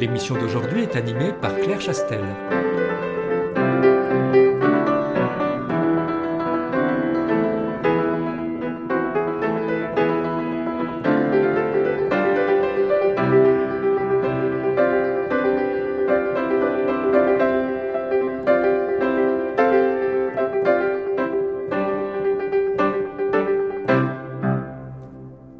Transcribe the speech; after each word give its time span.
L'émission 0.00 0.34
d'aujourd'hui 0.34 0.84
est 0.84 0.96
animée 0.96 1.34
par 1.42 1.54
Claire 1.58 1.78
Chastel. 1.78 2.24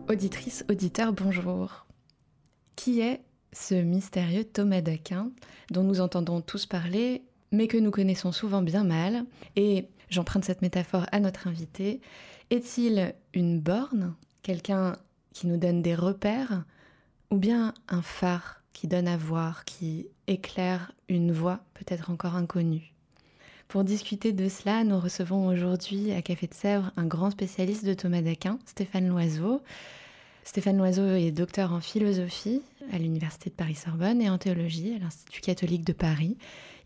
Auditrice, 0.08 0.64
auditeur, 0.70 1.12
bonjour. 1.12 1.84
Qui 2.74 3.02
est 3.02 3.20
ce 3.52 3.74
mystérieux 3.74 4.44
Thomas 4.44 4.80
d'Aquin 4.80 5.30
dont 5.70 5.82
nous 5.82 6.00
entendons 6.00 6.40
tous 6.40 6.66
parler, 6.66 7.22
mais 7.52 7.66
que 7.66 7.76
nous 7.76 7.90
connaissons 7.90 8.32
souvent 8.32 8.62
bien 8.62 8.84
mal 8.84 9.24
Et 9.56 9.88
j'emprunte 10.08 10.44
cette 10.44 10.62
métaphore 10.62 11.06
à 11.12 11.20
notre 11.20 11.46
invité. 11.48 12.00
Est-il 12.50 13.14
une 13.34 13.60
borne, 13.60 14.14
quelqu'un 14.42 14.96
qui 15.32 15.46
nous 15.46 15.56
donne 15.56 15.82
des 15.82 15.94
repères, 15.94 16.64
ou 17.30 17.36
bien 17.36 17.74
un 17.88 18.02
phare 18.02 18.62
qui 18.72 18.88
donne 18.88 19.08
à 19.08 19.16
voir, 19.16 19.64
qui 19.64 20.08
éclaire 20.26 20.92
une 21.08 21.32
voie 21.32 21.60
peut-être 21.74 22.10
encore 22.10 22.34
inconnue? 22.34 22.92
Pour 23.68 23.84
discuter 23.84 24.32
de 24.32 24.48
cela, 24.48 24.82
nous 24.82 24.98
recevons 24.98 25.46
aujourd'hui 25.46 26.10
à 26.10 26.22
Café 26.22 26.48
de 26.48 26.54
Sèvres 26.54 26.90
un 26.96 27.06
grand 27.06 27.30
spécialiste 27.30 27.84
de 27.84 27.94
Thomas 27.94 28.20
d'Aquin, 28.20 28.58
Stéphane 28.66 29.08
Loiseau. 29.08 29.62
Stéphane 30.44 30.78
Loiseau 30.78 31.14
est 31.14 31.30
docteur 31.30 31.72
en 31.72 31.80
philosophie 31.80 32.62
à 32.92 32.98
l'Université 32.98 33.50
de 33.50 33.54
Paris-Sorbonne 33.54 34.20
et 34.20 34.30
en 34.30 34.38
théologie 34.38 34.94
à 34.94 34.98
l'Institut 34.98 35.40
catholique 35.40 35.84
de 35.84 35.92
Paris. 35.92 36.36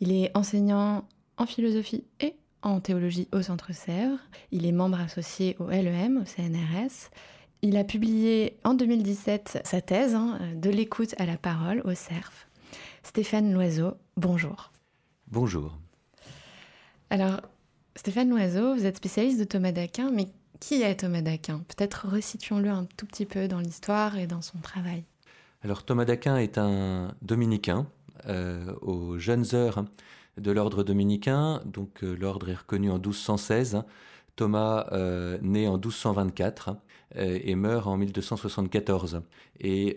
Il 0.01 0.13
est 0.13 0.31
enseignant 0.37 1.07
en 1.37 1.47
philosophie 1.47 2.05
et 2.21 2.35
en 2.63 2.81
théologie 2.81 3.29
au 3.33 3.43
Centre 3.43 3.73
Sèvres. 3.73 4.19
Il 4.51 4.67
est 4.67 4.73
membre 4.73 5.01
associé 5.01 5.57
au 5.59 5.69
LEM, 5.69 6.23
au 6.23 6.25
CNRS. 6.25 7.11
Il 7.63 7.77
a 7.77 7.85
publié 7.85 8.59
en 8.65 8.75
2017 8.75 9.63
sa 9.65 9.81
thèse 9.81 10.15
hein, 10.15 10.39
De 10.57 10.71
l'écoute 10.71 11.15
à 11.19 11.27
la 11.27 11.37
parole 11.37 11.81
au 11.85 11.95
CERF. 11.95 12.49
Stéphane 13.03 13.53
Loiseau, 13.53 13.95
bonjour. 14.17 14.73
Bonjour. 15.29 15.77
Alors, 17.11 17.41
Stéphane 17.97 18.29
Loiseau, 18.29 18.75
vous 18.75 18.87
êtes 18.87 18.97
spécialiste 18.97 19.39
de 19.39 19.45
Thomas 19.45 19.73
d'Aquin, 19.73 20.11
mais 20.11 20.27
qui 20.61 20.83
est 20.83 20.97
Thomas 20.97 21.23
d'Aquin? 21.23 21.63
Peut-être 21.69 22.09
resituons-le 22.09 22.71
un 22.71 22.87
tout 22.97 23.07
petit 23.07 23.27
peu 23.27 23.49
dans 23.49 23.61
l'histoire 23.61 24.17
et 24.17 24.27
dans 24.27 24.43
son 24.43 24.59
travail. 24.59 25.05
Alors, 25.63 25.85
Thomas 25.85 26.05
d'Aquin 26.05 26.37
est 26.37 26.59
un 26.59 27.15
dominicain 27.23 27.87
euh, 28.29 28.75
aux 28.83 29.19
jeunes 29.19 29.55
heures 29.55 29.85
de 30.37 30.51
l'ordre 30.51 30.83
dominicain. 30.83 31.63
Donc, 31.65 32.05
euh, 32.05 32.15
l'ordre 32.15 32.51
est 32.51 32.55
reconnu 32.55 32.91
en 32.91 32.99
1216. 32.99 33.83
Thomas 34.37 34.87
euh, 34.93 35.39
naît 35.43 35.67
en 35.67 35.75
1224 35.75 36.77
et 37.17 37.55
meurt 37.55 37.87
en 37.87 37.97
1274. 37.97 39.23
Et 39.61 39.97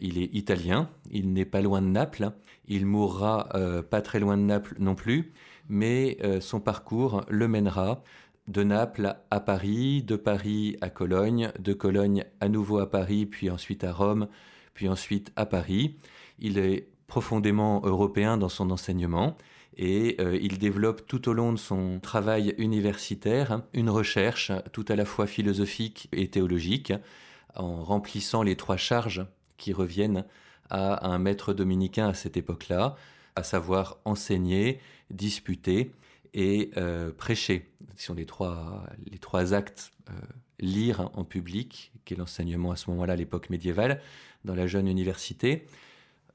il 0.00 0.18
est 0.18 0.34
italien, 0.34 0.90
il 1.12 1.32
n'est 1.32 1.44
pas 1.44 1.60
loin 1.60 1.80
de 1.80 1.86
Naples, 1.86 2.32
il 2.66 2.86
mourra 2.86 3.48
pas 3.88 4.02
très 4.02 4.18
loin 4.18 4.36
de 4.36 4.42
Naples 4.42 4.74
non 4.80 4.96
plus 4.96 5.32
mais 5.68 6.18
son 6.40 6.60
parcours 6.60 7.24
le 7.28 7.48
mènera 7.48 8.02
de 8.48 8.62
Naples 8.62 9.16
à 9.30 9.40
Paris, 9.40 10.02
de 10.02 10.16
Paris 10.16 10.76
à 10.80 10.90
Cologne, 10.90 11.52
de 11.58 11.72
Cologne 11.72 12.24
à 12.40 12.48
nouveau 12.48 12.78
à 12.78 12.90
Paris, 12.90 13.26
puis 13.26 13.50
ensuite 13.50 13.84
à 13.84 13.92
Rome, 13.92 14.28
puis 14.74 14.88
ensuite 14.88 15.32
à 15.36 15.46
Paris. 15.46 15.96
Il 16.38 16.58
est 16.58 16.88
profondément 17.06 17.82
européen 17.84 18.36
dans 18.36 18.48
son 18.48 18.70
enseignement 18.70 19.36
et 19.76 20.16
euh, 20.20 20.38
il 20.40 20.58
développe 20.58 21.06
tout 21.06 21.28
au 21.28 21.32
long 21.32 21.52
de 21.52 21.58
son 21.58 22.00
travail 22.00 22.54
universitaire 22.58 23.62
une 23.72 23.90
recherche 23.90 24.52
tout 24.72 24.84
à 24.88 24.96
la 24.96 25.04
fois 25.04 25.26
philosophique 25.26 26.08
et 26.12 26.28
théologique 26.28 26.92
en 27.54 27.82
remplissant 27.82 28.42
les 28.42 28.56
trois 28.56 28.76
charges 28.76 29.26
qui 29.56 29.72
reviennent 29.72 30.24
à 30.70 31.08
un 31.08 31.18
maître 31.18 31.52
dominicain 31.52 32.08
à 32.08 32.14
cette 32.14 32.36
époque-là, 32.36 32.96
à 33.36 33.42
savoir 33.42 33.98
enseigner, 34.04 34.80
disputer 35.10 35.92
et 36.34 36.70
euh, 36.76 37.10
prêcher. 37.12 37.70
Ce 37.96 38.06
sont 38.06 38.14
les 38.14 38.26
trois, 38.26 38.84
les 39.10 39.18
trois 39.18 39.54
actes. 39.54 39.92
Euh, 40.10 40.12
lire 40.58 41.10
en 41.12 41.24
public, 41.24 41.92
qui 42.06 42.14
est 42.14 42.16
l'enseignement 42.16 42.70
à 42.70 42.76
ce 42.76 42.88
moment-là, 42.90 43.12
à 43.12 43.16
l'époque 43.16 43.50
médiévale, 43.50 44.00
dans 44.46 44.54
la 44.54 44.66
jeune 44.66 44.88
université. 44.88 45.66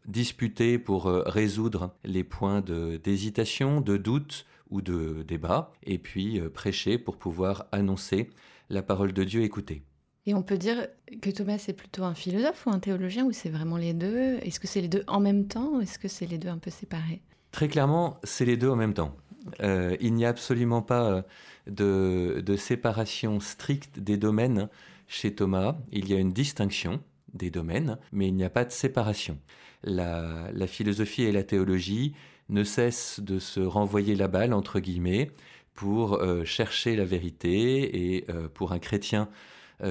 Disputer 0.05 0.77
pour 0.77 1.07
euh, 1.07 1.23
résoudre 1.25 1.95
les 2.03 2.23
points 2.23 2.61
d'hésitation, 2.61 3.81
de, 3.81 3.97
doute 3.97 4.45
ou 4.69 4.81
de 4.81 5.23
débat. 5.27 5.73
Et 5.83 5.97
puis 5.97 6.39
prêcher 6.49 6.99
pour 6.99 7.17
pouvoir 7.17 7.65
annoncer 7.71 8.29
la 8.69 8.83
parole 8.83 9.11
de 9.11 9.23
Dieu 9.23 9.41
écoutée. 9.41 9.83
Et 10.27 10.33
on 10.35 10.43
peut 10.43 10.57
dire 10.57 10.87
que 11.21 11.31
Thomas 11.31 11.63
est 11.67 11.73
plutôt 11.73 12.03
un 12.03 12.13
philosophe 12.13 12.65
ou 12.67 12.69
un 12.69 12.79
théologien, 12.79 13.25
ou 13.25 13.31
c'est 13.31 13.49
vraiment 13.49 13.77
les 13.77 13.93
deux? 13.93 14.37
Est-ce 14.43 14.59
que 14.59 14.67
c'est 14.67 14.81
les 14.81 14.87
deux 14.87 15.03
en 15.07 15.19
même 15.19 15.47
temps, 15.47 15.77
ou 15.77 15.81
est-ce 15.81 15.97
que 15.97 16.07
c'est 16.07 16.27
les 16.27 16.37
deux 16.37 16.49
un 16.49 16.59
peu 16.59 16.69
séparés? 16.69 17.21
Très 17.51 17.67
clairement, 17.67 18.19
c'est 18.23 18.45
les 18.45 18.55
deux 18.55 18.69
en 18.69 18.75
même 18.75 18.93
temps. 18.93 19.15
Euh, 19.61 19.95
il 19.99 20.13
n'y 20.13 20.25
a 20.25 20.29
absolument 20.29 20.81
pas 20.81 21.23
euh, 21.69 22.41
de, 22.41 22.55
séparation 22.55 23.39
stricte 23.39 23.99
des 23.99 24.17
domaines 24.17 24.69
chez 25.07 25.33
Thomas. 25.33 25.77
Il 25.91 26.09
y 26.09 26.13
a 26.13 26.19
une 26.19 26.33
distinction 26.33 27.01
des 27.33 27.49
domaines, 27.49 27.97
mais 28.11 28.27
il 28.27 28.35
n'y 28.35 28.43
a 28.43 28.49
pas 28.49 28.65
de 28.65 28.71
séparation. 28.71 29.39
La, 29.83 30.51
philosophie 30.67 31.23
et 31.23 31.31
la 31.31 31.43
théologie 31.43 32.13
ne 32.49 32.63
cessent 32.63 33.19
de 33.19 33.39
se 33.39 33.59
renvoyer 33.61 34.15
la 34.15 34.27
balle, 34.27 34.53
entre 34.53 34.79
guillemets, 34.79 35.31
pour 35.73 36.15
euh, 36.15 36.43
chercher 36.43 36.95
la 36.95 37.05
vérité. 37.05 38.15
Et 38.15 38.27
pour 38.53 38.71
un 38.73 38.79
chrétien 38.79 39.29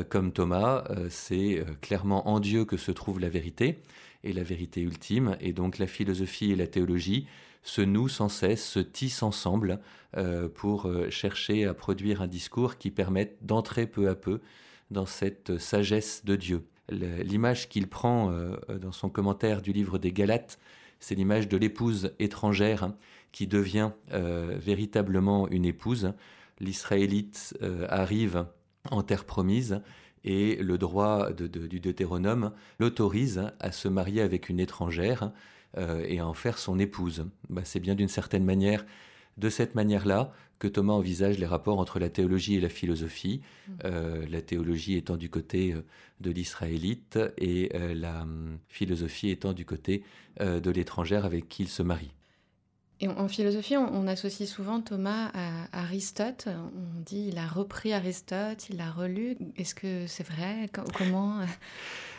comme 0.08 0.30
Thomas, 0.30 0.84
c'est 1.08 1.64
clairement 1.80 2.28
en 2.28 2.38
Dieu 2.38 2.64
que 2.64 2.76
se 2.76 2.92
trouve 2.92 3.18
la 3.18 3.28
vérité 3.28 3.82
et 4.22 4.32
la 4.32 4.44
vérité 4.44 4.82
ultime. 4.82 5.36
Et 5.40 5.52
donc 5.52 5.78
la 5.78 5.88
philosophie 5.88 6.52
et 6.52 6.56
la 6.56 6.68
théologie 6.68 7.26
se 7.62 7.82
nouent 7.82 8.08
sans 8.08 8.28
cesse, 8.28 8.64
se 8.64 8.80
tissent 8.80 9.22
ensemble 9.22 9.80
euh, 10.16 10.48
pour 10.48 10.86
euh, 10.86 11.10
chercher 11.10 11.66
à 11.66 11.74
produire 11.74 12.22
un 12.22 12.26
discours 12.26 12.78
qui 12.78 12.90
permette 12.90 13.36
d'entrer 13.42 13.86
peu 13.86 14.08
à 14.08 14.14
peu 14.14 14.40
dans 14.90 15.06
cette 15.06 15.58
sagesse 15.58 16.24
de 16.24 16.36
Dieu. 16.36 16.66
L'image 16.88 17.68
qu'il 17.68 17.86
prend 17.86 18.32
euh, 18.32 18.56
dans 18.80 18.90
son 18.90 19.08
commentaire 19.08 19.62
du 19.62 19.72
livre 19.72 19.98
des 19.98 20.12
Galates, 20.12 20.58
c'est 20.98 21.14
l'image 21.14 21.48
de 21.48 21.56
l'épouse 21.56 22.12
étrangère 22.18 22.92
qui 23.32 23.46
devient 23.46 23.92
véritablement 24.10 25.48
une 25.48 25.64
épouse. 25.64 26.12
L'Israélite 26.58 27.56
arrive 27.88 28.44
en 28.90 29.02
terre 29.02 29.24
promise 29.24 29.80
et 30.24 30.56
le 30.56 30.76
droit 30.76 31.32
du 31.32 31.80
Deutéronome 31.80 32.52
l'autorise 32.78 33.50
à 33.60 33.72
se 33.72 33.88
marier 33.88 34.20
avec 34.20 34.50
une 34.50 34.60
étrangère 34.60 35.32
euh, 35.78 36.04
et 36.08 36.18
à 36.18 36.26
en 36.26 36.34
faire 36.34 36.58
son 36.58 36.78
épouse. 36.78 37.26
Bah, 37.48 37.62
c'est 37.64 37.80
bien 37.80 37.94
d'une 37.94 38.08
certaine 38.08 38.44
manière, 38.44 38.84
de 39.36 39.48
cette 39.48 39.74
manière-là, 39.74 40.32
que 40.58 40.66
Thomas 40.66 40.94
envisage 40.94 41.38
les 41.38 41.46
rapports 41.46 41.78
entre 41.78 41.98
la 41.98 42.08
théologie 42.08 42.56
et 42.56 42.60
la 42.60 42.68
philosophie, 42.68 43.40
mm. 43.40 43.72
euh, 43.84 44.26
la 44.28 44.42
théologie 44.42 44.96
étant 44.96 45.16
du 45.16 45.30
côté 45.30 45.72
euh, 45.72 45.82
de 46.20 46.30
l'israélite 46.30 47.18
et 47.38 47.70
la 47.94 48.22
hum, 48.22 48.58
philosophie 48.68 49.30
étant 49.30 49.54
du 49.54 49.64
côté 49.64 50.04
de 50.38 50.70
l'étrangère 50.70 51.24
avec 51.24 51.48
qui 51.48 51.62
il 51.62 51.68
se 51.68 51.82
marie. 51.82 52.12
Et 53.00 53.08
en 53.08 53.26
philosophie, 53.28 53.78
on, 53.78 54.06
associe 54.06 54.46
souvent 54.46 54.82
Thomas 54.82 55.30
à 55.32 55.80
Aristote. 55.84 56.48
On 56.48 57.00
dit 57.00 57.28
il 57.28 57.38
a 57.38 57.46
repris 57.46 57.94
Aristote, 57.94 58.68
il 58.68 58.76
l'a 58.76 58.90
relu. 58.90 59.38
Est-ce 59.56 59.74
que 59.74 60.06
c'est 60.06 60.26
vrai? 60.26 60.68
Comment? 60.92 61.40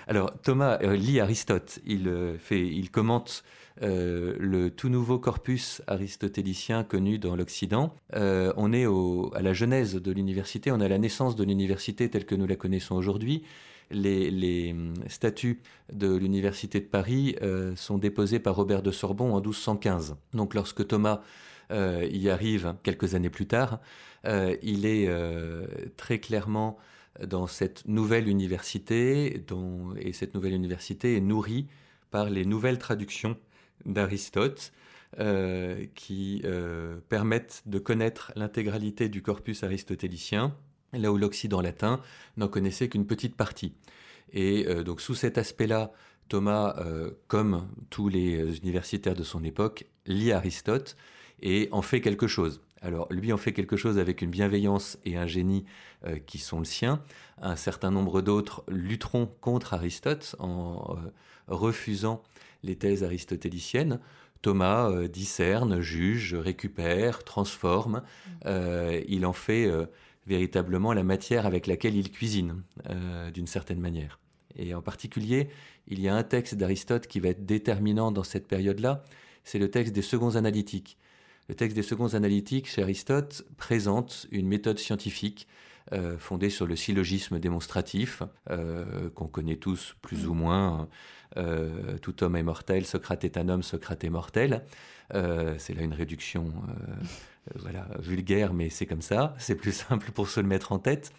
Alors 0.08 0.32
Thomas 0.42 0.80
euh, 0.82 0.96
lit 0.96 1.20
Aristote. 1.20 1.80
Il 1.86 2.08
euh, 2.08 2.38
fait, 2.38 2.68
il 2.68 2.92
commente 2.92 3.44
euh, 3.82 4.36
le 4.40 4.70
tout 4.70 4.90
nouveau 4.90 5.20
corpus 5.20 5.82
aristotélicien 5.88 6.84
connu 6.84 7.20
dans 7.20 7.36
l'Occident. 7.36 7.96
on 8.14 8.74
est 8.74 8.86
à 8.86 9.42
la 9.42 9.54
genèse 9.54 9.96
de 9.96 10.12
l'université, 10.12 10.72
on 10.72 10.80
est 10.80 10.86
à 10.86 10.90
la 10.90 10.98
naissance 10.98 11.36
de 11.36 11.44
l'université 11.44 12.10
telle 12.10 12.26
que 12.26 12.36
nous 12.36 12.48
la 12.48 12.56
connaissons 12.56 12.96
aujourd'hui. 12.96 13.44
les, 13.92 14.72
hum, 14.72 14.94
statuts 15.08 15.62
de 15.92 16.16
l'Université 16.16 16.80
de 16.80 16.86
Paris 16.86 17.36
sont 17.76 17.98
déposés 17.98 18.40
par 18.40 18.56
Robert 18.56 18.82
de 18.82 18.92
Sorbon 18.92 19.34
en 19.34 19.42
1215. 19.42 20.16
Donc 20.34 20.54
lorsque 20.54 20.86
Thomas 20.88 21.22
y 21.72 22.30
arrive 22.30 22.76
quelques 22.84 23.16
années 23.16 23.30
plus 23.30 23.48
tard, 23.48 23.80
il 24.26 24.86
est 24.86 25.10
très 25.98 26.20
clairement 26.20 26.78
dans 27.26 27.48
cette 27.48 27.88
nouvelle 27.88 28.28
université, 28.28 29.44
et 29.98 30.14
cette 30.14 30.34
nouvelle 30.34 30.54
université 30.54 31.18
est 31.18 31.22
nourrie 31.22 31.68
par 32.10 32.30
les 32.30 32.46
nouvelles 32.46 32.80
traductions 32.80 33.38
d'Aristote, 33.86 34.72
qui 35.94 36.42
permettent 37.10 37.64
de 37.66 37.80
connaître 37.80 38.32
l'intégralité 38.36 39.10
du 39.10 39.22
corpus 39.22 39.64
aristotélicien, 39.64 40.56
là 40.94 41.12
où 41.12 41.18
l'Occident 41.18 41.62
latin 41.62 42.02
n'en 42.38 42.48
connaissait 42.48 42.90
qu'une 42.90 43.06
petite 43.06 43.36
partie. 43.36 43.74
Et 44.34 44.66
euh, 44.68 44.84
donc 44.84 45.02
sous 45.02 45.16
cet 45.16 45.38
aspect-là, 45.38 45.92
Thomas, 46.30 46.76
euh, 46.80 47.12
comme 47.28 47.68
tous 47.90 48.08
les 48.08 48.58
universitaires 48.60 49.16
de 49.16 49.24
son 49.24 49.44
époque, 49.44 49.86
lit 50.06 50.32
Aristote 50.32 50.96
et 51.42 51.68
en 51.72 51.82
fait 51.82 52.02
quelque 52.02 52.28
chose. 52.28 52.62
Alors 52.82 53.08
lui 53.12 53.32
en 53.32 53.38
fait 53.38 53.54
quelque 53.54 53.78
chose 53.78 54.00
avec 54.00 54.22
une 54.22 54.32
bienveillance 54.32 54.98
et 55.06 55.16
un 55.16 55.28
génie 55.28 55.66
euh, 56.06 56.18
qui 56.18 56.40
sont 56.40 56.60
le 56.60 56.66
sien. 56.66 57.02
Un 57.42 57.56
certain 57.56 57.92
nombre 57.92 58.22
d'autres 58.22 58.64
lutteront 58.68 59.28
contre 59.40 59.74
Aristote 59.74 60.36
en 60.40 60.98
refusant 61.48 62.24
les 62.64 62.76
thèses 62.76 63.04
aristotéliciennes. 63.04 64.00
Thomas 64.42 65.08
discerne, 65.08 65.82
juge, 65.82 66.34
récupère, 66.34 67.24
transforme. 67.24 68.02
Mmh. 68.44 68.50
il 69.08 69.26
en 69.26 69.34
fait 69.34 69.70
véritablement 70.26 70.94
la 70.94 71.04
matière 71.04 71.46
avec 71.46 71.68
laquelle 71.68 71.96
il 71.96 72.12
cuisine, 72.12 72.64
d'une 73.34 73.48
certaine 73.48 73.80
manière. 73.80 74.20
Et 74.56 74.74
en 74.74 74.82
particulier, 74.82 75.50
il 75.88 76.00
y 76.00 76.08
a 76.08 76.16
un 76.16 76.24
texte 76.24 76.56
d'Aristote 76.56 77.08
qui 77.08 77.20
va 77.20 77.30
être 77.30 77.46
déterminant 77.46 78.12
dans 78.12 78.24
cette 78.24 78.48
période-là, 78.48 79.04
c'est 79.44 79.60
le 79.60 79.70
texte 79.70 79.94
des 79.94 80.02
seconds 80.02 80.36
analytiques. 80.36 80.98
Le 81.50 81.56
texte 81.56 81.76
des 81.76 81.84
seconds 81.84 82.14
analytiques 82.14 82.68
chez 82.68 82.82
Aristote 82.82 83.46
présente 83.58 84.28
une 84.32 84.48
méthode 84.48 84.80
scientifique 84.80 85.48
euh, 85.94 86.18
fondée 86.18 86.50
sur 86.50 86.68
le 86.68 86.78
syllogisme 86.78 87.40
démonstratif, 87.40 88.24
euh, 88.50 89.10
qu'on 89.10 89.28
connaît 89.28 89.58
tous 89.58 89.96
plus 90.02 90.28
ou 90.28 90.34
moins. 90.34 90.88
Euh, 91.36 91.98
tout 91.98 92.24
homme 92.24 92.38
est 92.38 92.44
mortel, 92.44 92.86
Socrate 92.86 93.26
est 93.26 93.38
un 93.38 93.50
homme, 93.50 93.64
Socrate 93.64 94.04
est 94.04 94.10
mortel. 94.10 94.64
c'est 95.12 95.74
là 95.74 95.82
une 95.82 95.94
réduction 95.94 96.54
voilà, 97.56 97.88
vulgaire, 98.00 98.54
mais 98.54 98.70
c'est 98.70 98.86
comme 98.86 99.02
ça. 99.02 99.36
C'est 99.38 99.56
plus 99.56 99.74
simple 99.74 100.12
pour 100.12 100.30
se 100.30 100.40
le 100.40 100.48
mettre 100.48 100.72
en 100.72 100.80
tête. 100.80 101.12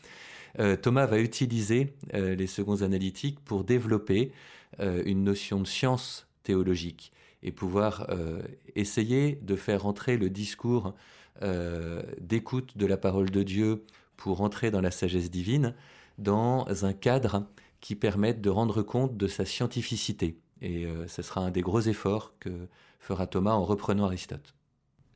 Thomas 0.81 1.07
va 1.07 1.19
utiliser 1.19 1.95
les 2.13 2.47
seconds 2.47 2.83
analytiques 2.83 3.41
pour 3.41 3.65
développer 3.65 4.33
une 4.81 5.25
notion 5.25 5.61
de 5.61 5.67
science 5.67 6.27
théologique 6.43 7.13
et 7.43 7.53
pouvoir 7.53 8.07
essayer 8.77 9.39
de 9.43 9.57
faire 9.57 9.87
entrer 9.87 10.17
le 10.17 10.31
discours 10.31 10.95
d'écoute 12.21 12.77
de 12.77 12.87
la 12.87 12.97
parole 12.97 13.31
de 13.31 13.43
Dieu 13.43 13.85
pour 14.17 14.43
entrer 14.43 14.71
dans 14.71 14.81
la 14.81 14.91
sagesse 14.91 15.31
divine 15.31 15.75
dans 16.19 16.67
un 16.85 16.93
cadre 16.93 17.47
qui 17.81 17.97
permette 17.97 18.41
de 18.41 18.51
rendre 18.51 18.83
compte 18.83 19.17
de 19.17 19.27
sa 19.27 19.45
scientificité. 19.45 20.39
Et 20.61 20.87
ce 21.09 21.23
sera 21.23 21.41
un 21.41 21.51
des 21.51 21.63
gros 21.63 21.81
efforts 21.81 22.35
que 22.39 22.69
fera 23.01 23.27
Thomas 23.27 23.53
en 23.53 23.65
reprenant 23.65 24.05
Aristote. 24.05 24.55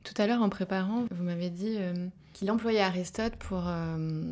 Tout 0.07 0.15
à 0.23 0.29
l'heure, 0.29 0.41
en 0.41 0.49
préparant, 0.49 1.07
vous 1.11 1.25
m'avez 1.25 1.51
dit 1.51 1.77
euh, 1.79 2.07
qu'il 2.33 2.49
employait 2.53 2.81
Aristote 2.81 3.35
pour, 3.37 3.65
euh, 3.67 4.23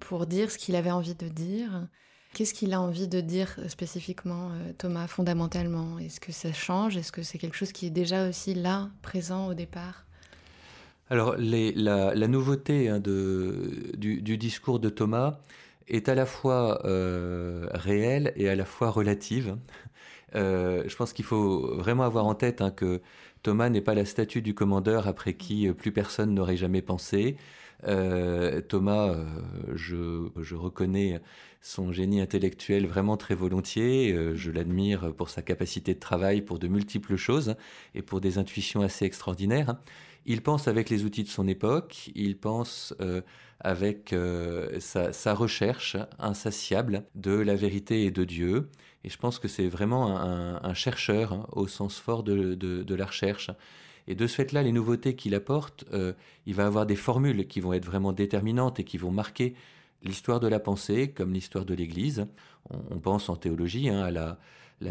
pour 0.00 0.26
dire 0.26 0.50
ce 0.50 0.58
qu'il 0.58 0.74
avait 0.74 0.90
envie 0.90 1.14
de 1.14 1.28
dire. 1.28 1.86
Qu'est-ce 2.34 2.54
qu'il 2.54 2.72
a 2.72 2.80
envie 2.80 3.08
de 3.08 3.20
dire 3.20 3.58
spécifiquement, 3.68 4.50
euh, 4.52 4.72
Thomas, 4.78 5.06
fondamentalement? 5.06 5.98
Est-ce 5.98 6.20
que 6.20 6.32
ça 6.32 6.52
change? 6.52 6.96
Est-ce 6.96 7.12
que 7.12 7.22
c'est 7.22 7.38
quelque 7.38 7.56
chose 7.56 7.72
qui 7.72 7.86
est 7.86 7.90
déjà 7.90 8.28
aussi 8.28 8.54
là, 8.54 8.90
présent 9.02 9.48
au 9.48 9.54
départ? 9.54 10.06
Alors, 11.08 11.34
la, 11.38 12.28
nouveauté 12.28 12.88
hein, 12.88 13.00
du, 13.00 14.38
discours 14.38 14.78
de 14.78 14.88
Thomas 14.88 15.40
est 15.88 16.08
à 16.08 16.14
la 16.14 16.24
fois 16.24 16.80
réelle 16.84 18.32
et 18.36 18.48
à 18.48 18.54
la 18.54 18.64
fois 18.64 18.90
relative. 18.90 19.56
je 20.34 20.96
pense 20.96 21.12
qu'il 21.12 21.24
faut 21.24 21.74
vraiment 21.78 22.04
avoir 22.04 22.26
en 22.26 22.36
tête 22.36 22.60
hein, 22.60 22.70
que 22.70 23.02
Thomas 23.42 23.70
n'est 23.70 23.80
pas 23.80 23.94
la 23.94 24.04
statue 24.04 24.42
du 24.42 24.54
commandeur 24.54 25.08
après 25.08 25.34
qui 25.34 25.68
euh, 25.68 25.72
plus 25.72 25.92
personne 25.92 26.34
n'aurait 26.34 26.56
jamais 26.56 26.82
pensé. 26.82 27.36
Euh, 27.86 28.60
Thomas, 28.60 29.14
euh, 29.14 29.24
je, 29.74 30.54
reconnais 30.54 31.20
son 31.60 31.92
génie 31.92 32.20
intellectuel 32.20 32.86
vraiment 32.86 33.16
très 33.16 33.34
volontiers. 33.34 34.16
je 34.34 34.50
l'admire 34.50 35.12
pour 35.14 35.28
sa 35.28 35.42
capacité 35.42 35.94
de 35.94 36.00
travail 36.00 36.42
pour 36.42 36.58
de 36.58 36.68
multiples 36.68 37.16
choses 37.16 37.54
et 37.94 38.02
pour 38.02 38.20
des 38.20 38.38
intuitions 38.38 38.80
assez 38.80 39.04
extraordinaires. 39.04 39.76
Il 40.26 40.42
pense 40.42 40.68
avec 40.68 40.90
les 40.90 41.04
outils 41.04 41.24
de 41.24 41.28
son 41.28 41.48
époque, 41.48 42.10
il 42.14 42.36
pense 42.38 42.94
avec 43.60 44.14
sa, 44.78 45.34
recherche 45.34 45.96
insatiable 46.18 47.04
de 47.14 47.32
la 47.32 47.54
vérité 47.54 48.04
et 48.04 48.10
de 48.10 48.24
Dieu. 48.24 48.70
Et 49.04 49.08
je 49.08 49.16
pense 49.16 49.38
que 49.38 49.48
c'est 49.48 49.68
vraiment 49.68 50.18
un, 50.18 50.74
chercheur 50.74 51.32
hein, 51.32 51.46
au 51.52 51.66
sens 51.66 51.98
fort 51.98 52.22
de, 52.22 52.94
la 52.94 53.06
recherche. 53.06 53.50
Et 54.06 54.14
de 54.14 54.26
ce 54.26 54.34
fait-là, 54.34 54.62
les 54.62 54.72
nouveautés 54.72 55.14
qu'il 55.14 55.34
apporte, 55.34 55.84
euh, 55.92 56.14
il 56.46 56.54
va 56.54 56.66
avoir 56.66 56.86
des 56.86 56.96
formules 56.96 57.46
qui 57.46 57.60
vont 57.60 57.72
être 57.72 57.84
vraiment 57.84 58.12
déterminantes 58.12 58.80
et 58.80 58.84
qui 58.84 58.98
vont 58.98 59.12
marquer 59.12 59.54
l'histoire 60.02 60.40
de 60.40 60.48
la 60.48 60.60
pensée 60.60 61.10
comme 61.10 61.32
l'histoire 61.32 61.64
de 61.64 61.74
l'Église. 61.74 62.26
On, 62.70 62.98
pense 62.98 63.28
en 63.28 63.36
théologie 63.36 63.88
hein, 63.88 64.00
à 64.00 64.10
la, 64.10 64.38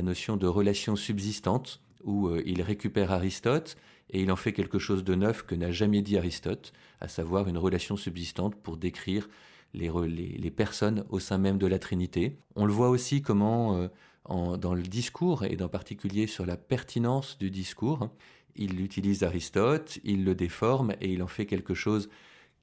notion 0.02 0.38
de 0.38 0.48
relation 0.48 0.96
subsistante, 0.96 1.82
où 2.04 2.28
euh, 2.28 2.42
il 2.46 2.62
récupère 2.62 3.12
Aristote 3.12 3.78
et 4.10 4.22
il 4.22 4.32
en 4.32 4.36
fait 4.36 4.54
quelque 4.54 4.80
chose 4.80 5.04
de 5.04 5.16
neuf 5.16 5.44
que 5.44 5.56
n'a 5.56 5.72
jamais 5.72 6.02
dit 6.02 6.18
Aristote, 6.18 6.74
à 7.00 7.08
savoir 7.08 7.48
une 7.48 7.58
relation 7.58 7.96
subsistante 7.96 8.56
pour 8.56 8.78
décrire 8.78 9.30
les, 9.74 10.52
personnes 10.52 11.06
au 11.10 11.20
sein 11.20 11.38
même 11.38 11.58
de 11.58 11.68
la 11.68 11.80
Trinité. 11.80 12.38
On 12.56 12.66
le 12.66 12.74
voit 12.74 12.90
aussi 12.90 13.22
comment, 13.22 13.78
euh, 13.78 14.58
dans 14.58 14.74
le 14.74 14.82
discours, 14.82 15.44
et 15.44 15.62
en 15.62 15.68
particulier 15.68 16.26
sur 16.26 16.46
la 16.46 16.58
pertinence 16.58 17.38
du 17.38 17.52
discours, 17.52 18.10
il 18.56 18.82
utilise 18.82 19.24
Aristote, 19.24 20.00
il 20.04 20.26
le 20.26 20.36
déforme 20.36 20.94
et 21.02 21.14
il 21.14 21.24
en 21.24 21.28
fait 21.28 21.46
quelque 21.46 21.74
chose 21.74 22.10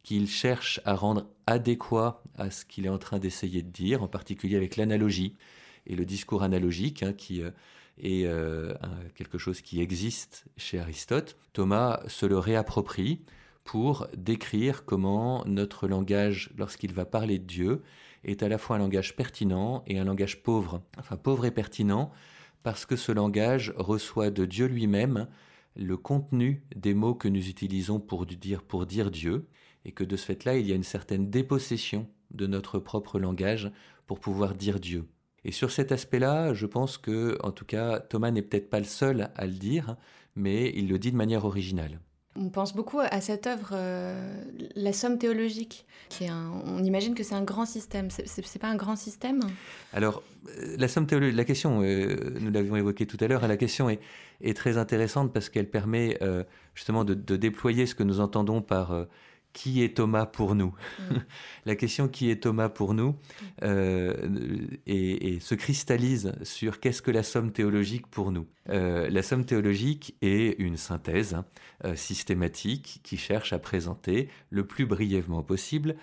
qu'il 0.06 0.28
cherche 0.28 0.80
à 0.84 0.94
rendre 0.94 1.26
adéquat 1.48 2.22
à 2.36 2.52
ce 2.52 2.64
qu'il 2.64 2.86
est 2.86 2.90
en 2.90 2.96
train 2.96 3.18
d'essayer 3.18 3.60
de 3.60 3.70
dire, 3.70 4.04
en 4.04 4.08
particulier 4.08 4.54
avec 4.54 4.76
l'analogie 4.76 5.34
et 5.84 5.96
le 5.96 6.04
discours 6.04 6.44
analogique, 6.44 7.02
hein, 7.02 7.12
qui 7.12 7.42
euh, 7.42 7.50
est 7.98 8.24
euh, 8.24 8.72
quelque 9.16 9.36
chose 9.36 9.60
qui 9.62 9.80
existe 9.80 10.44
chez 10.56 10.78
Aristote. 10.78 11.36
Thomas 11.52 12.00
se 12.06 12.24
le 12.24 12.38
réapproprie 12.38 13.24
pour 13.64 14.06
décrire 14.16 14.84
comment 14.84 15.44
notre 15.44 15.88
langage, 15.88 16.50
lorsqu'il 16.56 16.92
va 16.92 17.04
parler 17.04 17.40
de 17.40 17.44
Dieu, 17.44 17.82
est 18.22 18.44
à 18.44 18.48
la 18.48 18.58
fois 18.58 18.76
un 18.76 18.78
langage 18.78 19.16
pertinent 19.16 19.82
et 19.88 19.98
un 19.98 20.04
langage 20.04 20.40
pauvre. 20.40 20.82
Enfin, 20.98 21.16
pauvre 21.16 21.46
et 21.46 21.50
pertinent, 21.50 22.12
parce 22.62 22.86
que 22.86 22.94
ce 22.94 23.10
langage 23.10 23.74
reçoit 23.76 24.30
de 24.30 24.44
Dieu 24.44 24.66
lui-même 24.66 25.26
le 25.74 25.96
contenu 25.96 26.62
des 26.76 26.94
mots 26.94 27.16
que 27.16 27.26
nous 27.26 27.48
utilisons 27.48 27.98
pour 27.98 28.24
dire, 28.24 28.62
pour 28.62 28.86
dire 28.86 29.10
Dieu, 29.10 29.48
et 29.86 29.92
que 29.92 30.04
de 30.04 30.16
ce 30.16 30.26
fait-là, 30.26 30.56
il 30.56 30.66
y 30.66 30.72
a 30.72 30.74
une 30.74 30.82
certaine 30.82 31.30
dépossession 31.30 32.08
de 32.32 32.46
notre 32.46 32.78
propre 32.80 33.18
langage 33.18 33.70
pour 34.06 34.18
pouvoir 34.18 34.54
dire 34.54 34.80
Dieu. 34.80 35.06
Et 35.44 35.52
sur 35.52 35.70
cet 35.70 35.92
aspect-là, 35.92 36.52
je 36.54 36.66
pense 36.66 36.98
que, 36.98 37.38
en 37.44 37.52
tout 37.52 37.64
cas, 37.64 38.00
Thomas 38.00 38.32
n'est 38.32 38.42
peut-être 38.42 38.68
pas 38.68 38.80
le 38.80 38.84
seul 38.84 39.30
à 39.36 39.46
le 39.46 39.52
dire, 39.52 39.96
mais 40.34 40.72
il 40.74 40.88
le 40.88 40.98
dit 40.98 41.12
de 41.12 41.16
manière 41.16 41.44
originale. 41.44 42.00
On 42.38 42.50
pense 42.50 42.74
beaucoup 42.74 42.98
à 42.98 43.20
cette 43.20 43.46
œuvre, 43.46 43.70
euh, 43.72 44.44
la 44.74 44.92
somme 44.92 45.18
théologique. 45.18 45.86
Qui 46.08 46.24
est 46.24 46.30
on 46.30 46.82
imagine 46.84 47.14
que 47.14 47.22
c'est 47.22 47.34
un 47.34 47.44
grand 47.44 47.64
système. 47.64 48.08
C'est 48.10 48.58
pas 48.58 48.68
un 48.68 48.76
grand 48.76 48.96
système? 48.96 49.40
Alors, 49.92 50.22
euh, 50.48 50.76
la 50.78 50.88
somme 50.88 51.06
théologique, 51.06 51.36
la 51.36 51.44
question, 51.44 51.80
euh, 51.82 52.16
nous 52.40 52.50
l'avions 52.50 52.76
évoqué 52.76 53.06
tout 53.06 53.16
à 53.20 53.28
l'heure, 53.28 53.46
la 53.46 53.56
question 53.56 53.88
est, 53.88 54.00
très 54.54 54.76
intéressante 54.78 55.32
parce 55.32 55.48
qu'elle 55.48 55.70
permet 55.70 56.18
justement 56.74 57.04
de, 57.04 57.14
déployer 57.14 57.86
ce 57.86 57.94
que 57.94 58.02
nous 58.02 58.20
entendons 58.20 58.60
par 58.60 59.06
qui 59.56 59.82
est 59.82 59.96
Thomas 59.96 60.26
pour 60.26 60.54
nous 60.54 60.74
mm. 60.98 61.14
La 61.64 61.76
question 61.76 62.08
qui 62.08 62.30
est 62.30 62.42
Thomas 62.42 62.68
pour 62.68 62.92
nous 62.92 63.16
euh, 63.62 64.14
et, 64.86 65.38
se 65.40 65.54
cristallise 65.54 66.34
sur 66.42 66.78
qu'est-ce 66.78 67.00
que 67.00 67.10
la 67.10 67.22
somme 67.22 67.52
théologique 67.52 68.06
pour 68.06 68.32
nous. 68.32 68.46
Euh, 68.68 69.08
la 69.08 69.22
somme 69.22 69.46
théologique 69.46 70.14
est 70.20 70.58
une 70.60 70.76
synthèse 70.76 71.34
hein, 71.34 71.46
euh, 71.84 71.96
systématique 71.96 73.00
qui 73.02 73.16
cherche 73.16 73.52
à 73.52 73.58
présenter 73.58 74.28
le 74.50 74.66
plus 74.66 74.84
brièvement 74.84 75.42
possible, 75.42 75.96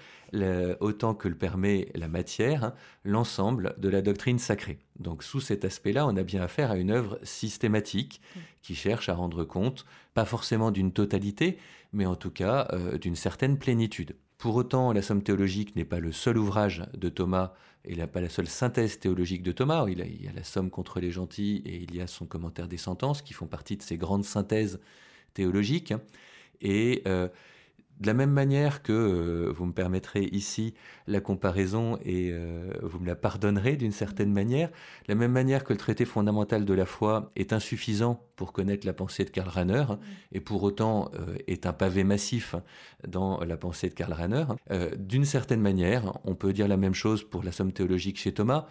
autant 0.79 1.13
que 1.13 1.27
le 1.27 1.35
permet 1.35 1.89
la 1.95 2.07
matière, 2.07 2.63
hein, 2.63 2.73
l'ensemble 3.03 3.75
de 3.77 3.89
la 3.89 4.01
doctrine 4.01 4.39
sacrée. 4.39 4.79
Donc 4.99 5.23
sous 5.23 5.39
cet 5.39 5.65
aspect-là, 5.65 6.07
on 6.07 6.17
a 6.17 6.23
bien 6.23 6.41
affaire 6.41 6.71
à 6.71 6.77
une 6.77 6.91
œuvre 6.91 7.19
systématique 7.23 8.21
qui 8.61 8.75
cherche 8.75 9.09
à 9.09 9.13
rendre 9.13 9.43
compte, 9.43 9.85
pas 10.13 10.25
forcément 10.25 10.71
d'une 10.71 10.91
totalité, 10.91 11.57
mais 11.91 12.05
en 12.05 12.15
tout 12.15 12.31
cas 12.31 12.67
euh, 12.73 12.97
d'une 12.97 13.15
certaine 13.15 13.57
plénitude. 13.57 14.15
Pour 14.37 14.55
autant, 14.55 14.91
la 14.91 15.01
Somme 15.01 15.23
théologique 15.23 15.75
n'est 15.75 15.85
pas 15.85 15.99
le 15.99 16.11
seul 16.11 16.37
ouvrage 16.37 16.83
de 16.97 17.09
Thomas 17.09 17.53
et 17.85 17.95
pas 18.07 18.21
la 18.21 18.29
seule 18.29 18.47
synthèse 18.47 18.99
théologique 18.99 19.43
de 19.43 19.51
Thomas. 19.51 19.85
Il, 19.87 19.99
y 19.99 20.27
a 20.27 20.33
la 20.33 20.43
Somme 20.43 20.69
contre 20.69 20.99
les 20.99 21.11
gentils 21.11 21.61
et 21.65 21.77
il 21.77 21.95
y 21.95 22.01
a 22.01 22.07
son 22.07 22.25
commentaire 22.25 22.67
des 22.67 22.77
sentences 22.77 23.21
qui 23.21 23.33
font 23.33 23.45
partie 23.45 23.77
de 23.77 23.83
ces 23.83 23.97
grandes 23.97 24.25
synthèses 24.25 24.79
théologiques. 25.33 25.93
Et 26.61 27.03
euh, 27.07 27.27
de 27.99 28.07
la 28.07 28.13
même 28.13 28.31
manière 28.31 28.81
que 28.81 28.91
euh, 28.91 29.51
vous 29.51 29.65
me 29.65 29.71
permettrez 29.71 30.23
ici 30.23 30.73
la 31.07 31.21
comparaison 31.21 31.97
et 32.03 32.31
euh, 32.31 32.71
vous 32.81 32.99
me 32.99 33.05
la 33.05 33.15
pardonnerez 33.15 33.75
d'une 33.75 33.91
certaine 33.91 34.31
manière, 34.31 34.69
de 34.69 34.73
la 35.09 35.15
même 35.15 35.31
manière 35.31 35.63
que 35.63 35.73
le 35.73 35.77
traité 35.77 36.05
fondamental 36.05 36.65
de 36.65 36.73
la 36.73 36.85
foi 36.85 37.31
est 37.35 37.53
insuffisant 37.53 38.25
pour 38.35 38.51
connaître 38.51 38.85
la 38.87 38.93
pensée 38.93 39.25
de 39.25 39.29
Karl 39.29 39.49
Rahner 39.49 39.85
et 40.31 40.39
pour 40.39 40.63
autant 40.63 41.11
euh, 41.15 41.35
est 41.47 41.65
un 41.65 41.73
pavé 41.73 42.03
massif 42.03 42.55
dans 43.07 43.39
la 43.41 43.57
pensée 43.57 43.89
de 43.89 43.93
Karl 43.93 44.13
Rahner, 44.13 44.45
d'une 44.97 45.25
certaine 45.25 45.61
manière, 45.61 46.17
on 46.23 46.35
peut 46.35 46.53
dire 46.53 46.67
la 46.67 46.77
même 46.77 46.93
chose 46.93 47.23
pour 47.23 47.43
la 47.43 47.51
somme 47.51 47.71
théologique 47.71 48.17
chez 48.17 48.33
Thomas. 48.33 48.67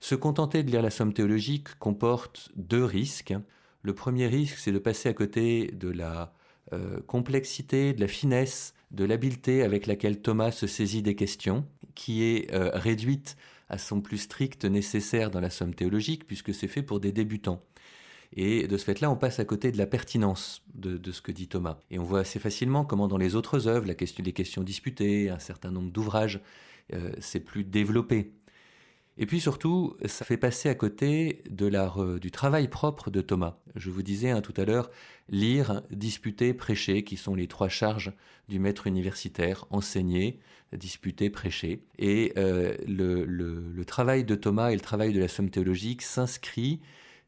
Se 0.00 0.14
contenter 0.14 0.62
de 0.62 0.70
lire 0.70 0.82
la 0.82 0.90
somme 0.90 1.12
théologique 1.12 1.78
comporte 1.78 2.50
deux 2.56 2.84
risques. 2.84 3.34
Le 3.82 3.94
premier 3.94 4.26
risque, 4.26 4.58
c'est 4.58 4.72
de 4.72 4.78
passer 4.78 5.08
à 5.08 5.12
côté 5.12 5.70
de 5.72 5.88
la 5.88 6.32
euh, 6.72 7.00
complexité, 7.06 7.92
de 7.92 8.00
la 8.00 8.08
finesse, 8.08 8.74
de 8.90 9.04
l'habileté 9.04 9.62
avec 9.62 9.86
laquelle 9.86 10.20
Thomas 10.20 10.52
se 10.52 10.66
saisit 10.66 11.02
des 11.02 11.14
questions, 11.14 11.66
qui 11.94 12.22
est 12.22 12.52
euh, 12.52 12.70
réduite 12.74 13.36
à 13.68 13.78
son 13.78 14.00
plus 14.00 14.18
strict 14.18 14.64
nécessaire 14.64 15.30
dans 15.30 15.40
la 15.40 15.50
somme 15.50 15.74
théologique, 15.74 16.26
puisque 16.26 16.54
c'est 16.54 16.68
fait 16.68 16.82
pour 16.82 17.00
des 17.00 17.12
débutants. 17.12 17.62
Et 18.36 18.66
de 18.66 18.76
ce 18.76 18.84
fait-là, 18.84 19.10
on 19.10 19.16
passe 19.16 19.38
à 19.38 19.44
côté 19.44 19.70
de 19.70 19.78
la 19.78 19.86
pertinence 19.86 20.62
de, 20.74 21.12
ce 21.12 21.22
que 21.22 21.30
dit 21.30 21.46
Thomas. 21.46 21.78
Et 21.90 21.98
on 21.98 22.04
voit 22.04 22.20
assez 22.20 22.40
facilement 22.40 22.84
comment 22.84 23.06
dans 23.06 23.16
les 23.16 23.36
autres 23.36 23.68
œuvres, 23.68 23.86
la 23.86 23.94
question, 23.94 24.24
les 24.24 24.32
questions 24.32 24.62
disputées, 24.62 25.30
un 25.30 25.38
certain 25.38 25.70
nombre 25.70 25.92
d'ouvrages, 25.92 26.40
euh, 26.92 27.12
c'est 27.20 27.40
plus 27.40 27.64
développé. 27.64 28.32
Et 29.16 29.26
puis 29.26 29.40
surtout, 29.40 29.96
ça 30.06 30.24
fait 30.24 30.36
passer 30.36 30.68
à 30.68 30.74
côté 30.74 31.42
de 31.48 32.18
du 32.18 32.30
travail 32.32 32.66
propre 32.68 33.10
de 33.10 33.20
Thomas. 33.20 33.58
Je 33.76 33.90
vous 33.90 34.02
disais 34.02 34.30
hein, 34.30 34.40
tout 34.40 34.54
à 34.56 34.64
l'heure, 34.64 34.90
lire, 35.28 35.82
disputer, 35.90 36.52
prêcher, 36.52 37.04
qui 37.04 37.16
sont 37.16 37.36
les 37.36 37.46
trois 37.46 37.68
charges 37.68 38.12
du 38.48 38.58
maître 38.58 38.88
universitaire, 38.88 39.66
enseigner, 39.70 40.40
disputer, 40.72 41.30
prêcher. 41.30 41.84
Et 41.98 42.32
euh, 42.36 42.76
le, 42.88 43.84
travail 43.84 44.24
de 44.24 44.34
Thomas 44.34 44.70
et 44.70 44.74
le 44.74 44.80
travail 44.80 45.12
de 45.12 45.20
la 45.20 45.28
somme 45.28 45.50
théologique 45.50 46.02
s'inscrit 46.02 46.80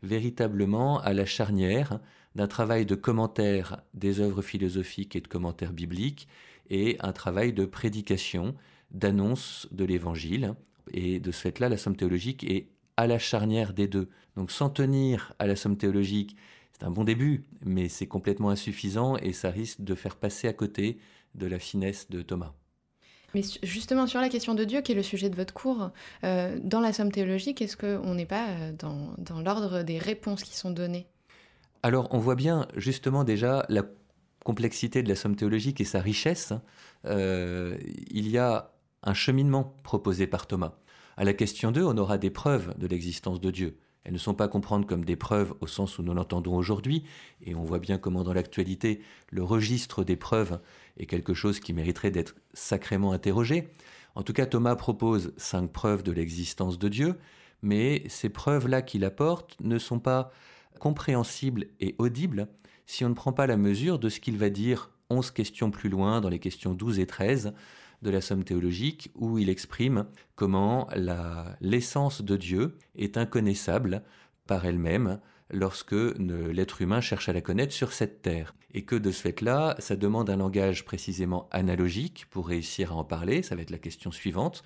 véritablement 0.02 1.00
à 1.00 1.12
la 1.12 1.24
charnière 1.24 2.00
d'un 2.34 2.48
travail 2.48 2.84
de 2.84 2.96
commentaire 2.96 3.80
des 3.94 4.20
œuvres 4.20 4.42
philosophiques 4.42 5.16
et 5.16 5.20
de 5.20 5.28
commentaires 5.28 5.72
bibliques 5.72 6.28
et 6.68 6.96
un 7.00 7.12
travail 7.12 7.52
de 7.52 7.64
prédication, 7.64 8.54
d'annonce 8.90 9.68
de 9.72 9.84
l'Évangile 9.84 10.54
et 10.92 11.20
de 11.20 11.30
ce 11.30 11.40
fait-là, 11.40 11.68
la 11.68 11.76
somme 11.76 11.96
théologique 11.96 12.44
est 12.44 12.68
à 12.96 13.06
la 13.06 13.18
charnière 13.18 13.72
des 13.72 13.88
deux. 13.88 14.08
Donc 14.36 14.50
s'en 14.50 14.70
tenir 14.70 15.34
à 15.38 15.46
la 15.46 15.56
somme 15.56 15.76
théologique, 15.76 16.36
c'est 16.72 16.84
un 16.84 16.90
bon 16.90 17.04
début, 17.04 17.44
mais 17.64 17.88
c'est 17.88 18.06
complètement 18.06 18.50
insuffisant 18.50 19.16
et 19.16 19.32
ça 19.32 19.50
risque 19.50 19.80
de 19.80 19.94
faire 19.94 20.16
passer 20.16 20.48
à 20.48 20.52
côté 20.52 20.98
de 21.34 21.46
la 21.46 21.58
finesse 21.58 22.10
de 22.10 22.22
Thomas. 22.22 22.52
Mais 23.34 23.42
justement 23.62 24.06
sur 24.06 24.20
la 24.20 24.28
question 24.28 24.54
de 24.54 24.64
Dieu, 24.64 24.80
qui 24.80 24.92
est 24.92 24.94
le 24.94 25.02
sujet 25.02 25.28
de 25.28 25.36
votre 25.36 25.52
cours, 25.52 25.90
euh, 26.24 26.58
dans 26.62 26.80
la 26.80 26.92
somme 26.92 27.12
théologique, 27.12 27.60
est-ce 27.60 27.76
qu'on 27.76 28.14
n'est 28.14 28.26
pas 28.26 28.48
euh, 28.48 28.72
dans, 28.72 29.14
dans 29.18 29.40
l'ordre 29.40 29.82
des 29.82 29.98
réponses 29.98 30.42
qui 30.42 30.56
sont 30.56 30.70
données? 30.70 31.06
Alors 31.82 32.08
on 32.12 32.18
voit 32.18 32.34
bien 32.34 32.66
justement 32.76 33.24
déjà 33.24 33.64
la 33.68 33.82
complexité 34.44 35.02
de 35.02 35.08
la 35.08 35.16
somme 35.16 35.36
théologique 35.36 35.80
et 35.80 35.84
sa 35.84 36.00
richesse. 36.00 36.52
Euh, 37.04 37.76
il 38.10 38.30
y 38.30 38.38
a 38.38 38.72
un 39.06 39.14
cheminement 39.14 39.74
proposé 39.82 40.26
par 40.26 40.46
Thomas. 40.46 40.74
À 41.16 41.24
la 41.24 41.32
question 41.32 41.72
2, 41.72 41.82
on 41.82 41.96
aura 41.96 42.18
des 42.18 42.28
preuves 42.30 42.76
de 42.76 42.86
l'existence 42.86 43.40
de 43.40 43.50
Dieu. 43.50 43.78
Elles 44.04 44.12
ne 44.12 44.18
sont 44.18 44.34
pas 44.34 44.48
comprises 44.48 44.84
comme 44.86 45.04
des 45.04 45.16
preuves 45.16 45.54
au 45.60 45.66
sens 45.66 45.98
où 45.98 46.02
nous 46.02 46.12
l'entendons 46.12 46.54
aujourd'hui, 46.54 47.04
et 47.40 47.54
on 47.54 47.64
voit 47.64 47.78
bien 47.78 47.98
comment 47.98 48.22
dans 48.22 48.34
l'actualité 48.34 49.00
le 49.30 49.42
registre 49.42 50.04
des 50.04 50.16
preuves 50.16 50.60
est 50.98 51.06
quelque 51.06 51.34
chose 51.34 51.60
qui 51.60 51.72
mériterait 51.72 52.10
d'être 52.10 52.34
sacrément 52.52 53.12
interrogé. 53.12 53.68
En 54.14 54.22
tout 54.22 54.32
cas, 54.32 54.46
Thomas 54.46 54.76
propose 54.76 55.32
cinq 55.36 55.72
preuves 55.72 56.02
de 56.02 56.12
l'existence 56.12 56.78
de 56.78 56.88
Dieu, 56.88 57.14
mais 57.62 58.04
ces 58.08 58.28
preuves-là 58.28 58.82
qu'il 58.82 59.04
apporte 59.04 59.56
ne 59.60 59.78
sont 59.78 60.00
pas 60.00 60.30
compréhensibles 60.78 61.66
et 61.80 61.94
audibles 61.98 62.48
si 62.86 63.04
on 63.04 63.08
ne 63.08 63.14
prend 63.14 63.32
pas 63.32 63.46
la 63.46 63.56
mesure 63.56 63.98
de 63.98 64.08
ce 64.08 64.20
qu'il 64.20 64.36
va 64.36 64.50
dire 64.50 64.90
onze 65.10 65.30
questions 65.30 65.70
plus 65.70 65.88
loin, 65.88 66.20
dans 66.20 66.28
les 66.28 66.38
questions 66.38 66.74
12 66.74 66.98
et 66.98 67.06
13, 67.06 67.54
de 68.06 68.10
la 68.10 68.20
Somme 68.20 68.44
théologique 68.44 69.10
où 69.14 69.38
il 69.38 69.50
exprime 69.50 70.06
comment 70.36 70.88
l'essence 71.60 72.22
de 72.22 72.36
Dieu 72.36 72.78
est 72.94 73.16
inconnaissable 73.16 74.02
par 74.46 74.64
elle-même 74.64 75.20
lorsque 75.50 75.92
l'être 75.92 76.82
humain 76.82 77.00
cherche 77.00 77.28
à 77.28 77.32
la 77.32 77.40
connaître 77.40 77.72
sur 77.72 77.92
cette 77.92 78.22
terre. 78.22 78.54
Et 78.72 78.84
que 78.84 78.96
de 78.96 79.10
ce 79.10 79.22
fait-là, 79.22 79.74
ça 79.78 79.96
demande 79.96 80.30
un 80.30 80.36
langage 80.36 80.84
précisément 80.84 81.48
analogique 81.50 82.26
pour 82.30 82.48
réussir 82.48 82.92
à 82.92 82.96
en 82.96 83.04
parler, 83.04 83.42
ça 83.42 83.56
va 83.56 83.62
être 83.62 83.70
la 83.70 83.78
question 83.78 84.10
suivante. 84.10 84.62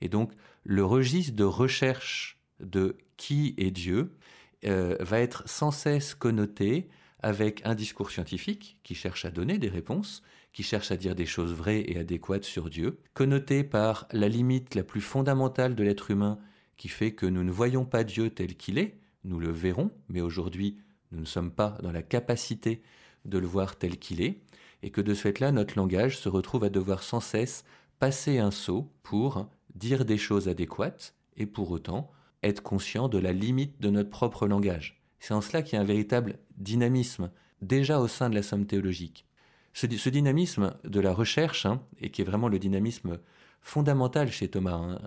Et 0.00 0.08
donc 0.08 0.32
le 0.64 0.84
registre 0.84 1.34
de 1.34 1.44
recherche 1.44 2.38
de 2.60 2.96
qui 3.16 3.54
est 3.56 3.70
Dieu 3.70 4.16
euh, 4.64 4.96
va 5.00 5.20
être 5.20 5.48
sans 5.48 5.70
cesse 5.70 6.14
connoté 6.14 6.88
avec 7.20 7.62
un 7.64 7.74
discours 7.74 8.10
scientifique 8.10 8.78
qui 8.82 8.94
cherche 8.94 9.24
à 9.24 9.30
donner 9.30 9.58
des 9.58 9.68
réponses, 9.68 10.22
qui 10.52 10.62
cherche 10.62 10.90
à 10.90 10.96
dire 10.96 11.14
des 11.14 11.26
choses 11.26 11.52
vraies 11.52 11.84
et 11.86 11.98
adéquates 11.98 12.44
sur 12.44 12.68
Dieu, 12.68 12.98
connoté 13.14 13.64
par 13.64 14.06
la 14.12 14.28
limite 14.28 14.74
la 14.74 14.82
plus 14.82 15.00
fondamentale 15.00 15.74
de 15.74 15.82
l'être 15.82 16.10
humain 16.10 16.38
qui 16.76 16.88
fait 16.88 17.12
que 17.12 17.26
nous 17.26 17.44
ne 17.44 17.50
voyons 17.50 17.84
pas 17.84 18.04
Dieu 18.04 18.30
tel 18.30 18.56
qu'il 18.56 18.78
est, 18.78 18.98
nous 19.24 19.38
le 19.38 19.50
verrons, 19.50 19.90
mais 20.08 20.20
aujourd'hui 20.20 20.78
nous 21.12 21.20
ne 21.20 21.26
sommes 21.26 21.52
pas 21.52 21.78
dans 21.82 21.92
la 21.92 22.02
capacité 22.02 22.82
de 23.24 23.38
le 23.38 23.46
voir 23.46 23.76
tel 23.76 23.98
qu'il 23.98 24.20
est, 24.20 24.40
et 24.82 24.90
que 24.90 25.00
de 25.00 25.14
ce 25.14 25.22
fait-là 25.22 25.52
notre 25.52 25.78
langage 25.78 26.18
se 26.18 26.28
retrouve 26.28 26.64
à 26.64 26.70
devoir 26.70 27.02
sans 27.02 27.20
cesse 27.20 27.64
passer 27.98 28.38
un 28.38 28.50
saut 28.50 28.90
pour 29.02 29.48
dire 29.74 30.04
des 30.04 30.18
choses 30.18 30.48
adéquates 30.48 31.14
et 31.36 31.46
pour 31.46 31.70
autant 31.70 32.10
être 32.42 32.62
conscient 32.62 33.08
de 33.08 33.18
la 33.18 33.32
limite 33.32 33.80
de 33.80 33.90
notre 33.90 34.10
propre 34.10 34.48
langage. 34.48 35.00
C'est 35.20 35.34
en 35.34 35.40
cela 35.40 35.62
qu'il 35.62 35.76
y 35.76 35.78
a 35.78 35.82
un 35.82 35.86
véritable 35.86 36.38
dynamisme 36.56 37.30
déjà 37.60 38.00
au 38.00 38.08
sein 38.08 38.28
de 38.28 38.34
la 38.34 38.42
somme 38.42 38.66
théologique. 38.66 39.24
Ce, 39.72 39.86
dynamisme 39.86 40.74
de 40.84 41.00
la 41.00 41.12
recherche, 41.12 41.66
hein, 41.66 41.82
et 42.00 42.10
qui 42.10 42.22
est 42.22 42.24
vraiment 42.24 42.48
le 42.48 42.58
dynamisme 42.58 43.18
fondamental 43.60 44.30
chez 44.30 44.48
Thomas, 44.48 44.74
hein, 44.74 45.00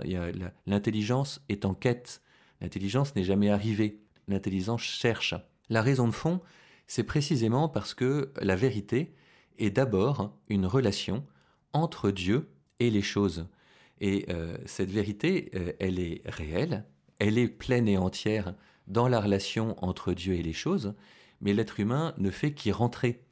l'intelligence 0.66 1.42
est 1.50 1.66
en 1.66 1.74
quête, 1.74 2.22
l'intelligence 2.62 3.16
n'est 3.16 3.24
jamais 3.24 3.50
arrivée, 3.50 4.02
l'intelligence 4.28 4.82
cherche. 4.82 5.36
La 5.70 5.82
raison 5.82 6.08
de 6.08 6.14
fond, 6.14 6.42
c'est 6.88 7.04
précisément 7.04 7.70
parce 7.70 7.94
que 7.94 8.32
la 8.42 8.56
vérité 8.56 9.14
est 9.58 9.72
d'abord 9.72 10.36
une 10.50 10.66
relation 10.66 11.26
entre 11.74 12.12
Dieu 12.12 12.50
et 12.80 12.90
les 12.90 13.02
choses. 13.02 13.48
Et 14.02 14.26
euh, 14.30 14.58
cette 14.66 14.92
vérité, 14.92 15.52
euh, 15.56 15.74
elle 15.80 16.00
est 16.00 16.22
réelle, 16.26 16.86
elle 17.20 17.38
est 17.38 17.48
pleine 17.48 17.88
et 17.88 17.98
entière 17.98 18.56
dans 18.88 19.08
la 19.08 19.20
relation 19.20 19.76
entre 19.84 20.14
Dieu 20.14 20.34
et 20.34 20.44
les 20.44 20.54
choses, 20.54 20.94
mais 21.42 21.54
l'être 21.54 21.80
humain 21.80 22.14
ne 22.18 22.30
fait 22.30 22.54
qu'y 22.54 22.72
rentrer. 22.72 23.25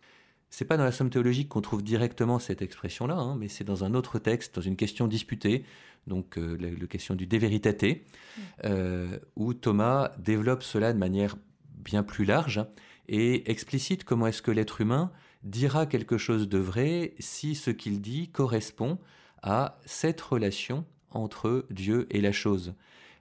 C'est 0.55 0.65
pas 0.65 0.77
dans 0.77 0.83
la 0.83 0.91
somme 0.91 1.09
théologique 1.09 1.49
qu'on 1.49 1.61
trouve 1.61 1.81
directement 1.81 2.37
cette 2.37 2.61
expression-là, 2.61 3.15
hein, 3.15 3.35
mais 3.35 3.47
c'est 3.47 3.63
dans 3.63 3.83
un 3.85 3.95
autre 3.95 4.19
texte, 4.19 4.53
dans 4.53 4.61
une 4.61 4.75
question 4.75 5.07
disputée, 5.07 5.65
donc 6.05 6.37
euh, 6.37 6.55
la, 6.59 6.85
question 6.85 7.15
du 7.15 7.25
de 7.25 7.37
veritate, 7.39 7.81
mm. 7.81 8.41
euh, 8.65 9.17
où 9.35 9.55
Thomas 9.55 10.11
développe 10.19 10.61
cela 10.61 10.93
de 10.93 10.99
manière 10.99 11.37
bien 11.79 12.03
plus 12.03 12.23
large 12.23 12.63
et 13.07 13.49
explicite 13.49 14.03
comment 14.03 14.27
est-ce 14.27 14.43
que 14.43 14.51
l'être 14.51 14.79
humain 14.79 15.11
dira 15.41 15.87
quelque 15.87 16.19
chose 16.19 16.47
de 16.47 16.59
vrai 16.59 17.15
si 17.17 17.55
ce 17.55 17.71
qu'il 17.71 17.99
dit 17.99 18.27
correspond 18.27 18.99
à 19.41 19.79
cette 19.87 20.21
relation 20.21 20.85
entre 21.09 21.65
Dieu 21.71 22.05
et 22.11 22.21
la 22.21 22.31
chose. 22.31 22.75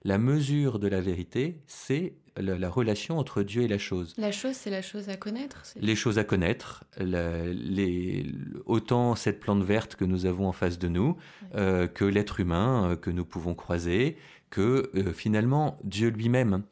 La 0.05 0.19
mesure 0.19 0.79
de 0.79 0.89
la 0.89 1.01
vérité, 1.01 1.61
c'est 1.67 2.15
la, 2.37 2.69
relation 2.69 3.19
entre 3.19 3.43
Dieu 3.43 3.63
et 3.63 3.69
la 3.69 3.79
chose. 3.79 4.15
La 4.17 4.33
chose, 4.33 4.55
c'est 4.55 4.71
la 4.71 4.83
chose 4.83 5.09
à 5.09 5.17
connaître 5.17 5.63
Les 5.77 5.95
choses 5.95 6.19
à 6.19 6.25
connaître. 6.25 6.85
autant 8.67 9.15
cette 9.15 9.41
plante 9.41 9.63
verte 9.63 9.97
que 9.97 10.05
nous 10.05 10.27
avons 10.27 10.49
en 10.49 10.53
face 10.53 10.79
de 10.79 10.89
nous, 10.89 11.17
euh, 11.55 11.87
que 11.87 12.05
l'être 12.05 12.41
humain 12.41 12.91
euh, 12.91 12.97
que 12.97 13.11
nous 13.11 13.25
pouvons 13.25 13.55
croiser, 13.55 14.17
que 14.51 14.91
euh, 14.95 15.13
finalement 15.13 15.79
Dieu 15.85 16.09
lui-même. 16.09 16.63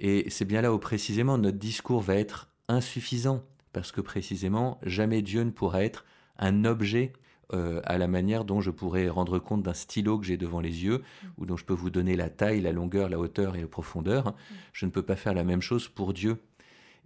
Et 0.00 0.30
c'est 0.30 0.44
bien 0.44 0.62
là 0.62 0.72
où 0.72 0.78
précisément 0.78 1.36
notre 1.38 1.58
discours 1.58 2.00
va 2.00 2.14
être 2.14 2.48
insuffisant, 2.68 3.44
parce 3.72 3.92
que 3.92 4.00
précisément 4.00 4.78
jamais 4.82 5.22
Dieu 5.22 5.42
ne 5.42 5.50
pourra 5.50 5.82
être 5.82 6.04
un 6.38 6.64
objet 6.64 7.12
euh, 7.54 7.80
à 7.84 7.96
la 7.96 8.08
manière 8.08 8.44
dont 8.44 8.60
je 8.60 8.70
pourrais 8.70 9.08
rendre 9.08 9.38
compte 9.38 9.62
d'un 9.62 9.74
stylo 9.74 10.18
que 10.18 10.26
j'ai 10.26 10.36
devant 10.36 10.60
les 10.60 10.84
yeux, 10.84 11.02
ou 11.38 11.46
dont 11.46 11.56
je 11.56 11.64
peux 11.64 11.74
vous 11.74 11.90
donner 11.90 12.14
la 12.14 12.28
taille, 12.28 12.60
la 12.60 12.72
longueur, 12.72 13.08
la 13.08 13.18
hauteur 13.18 13.56
et 13.56 13.62
la 13.62 13.66
profondeur. 13.66 14.34
Je 14.72 14.86
ne 14.86 14.90
peux 14.90 15.02
pas 15.02 15.16
faire 15.16 15.34
la 15.34 15.44
même 15.44 15.62
chose 15.62 15.88
pour 15.88 16.12
Dieu. 16.12 16.38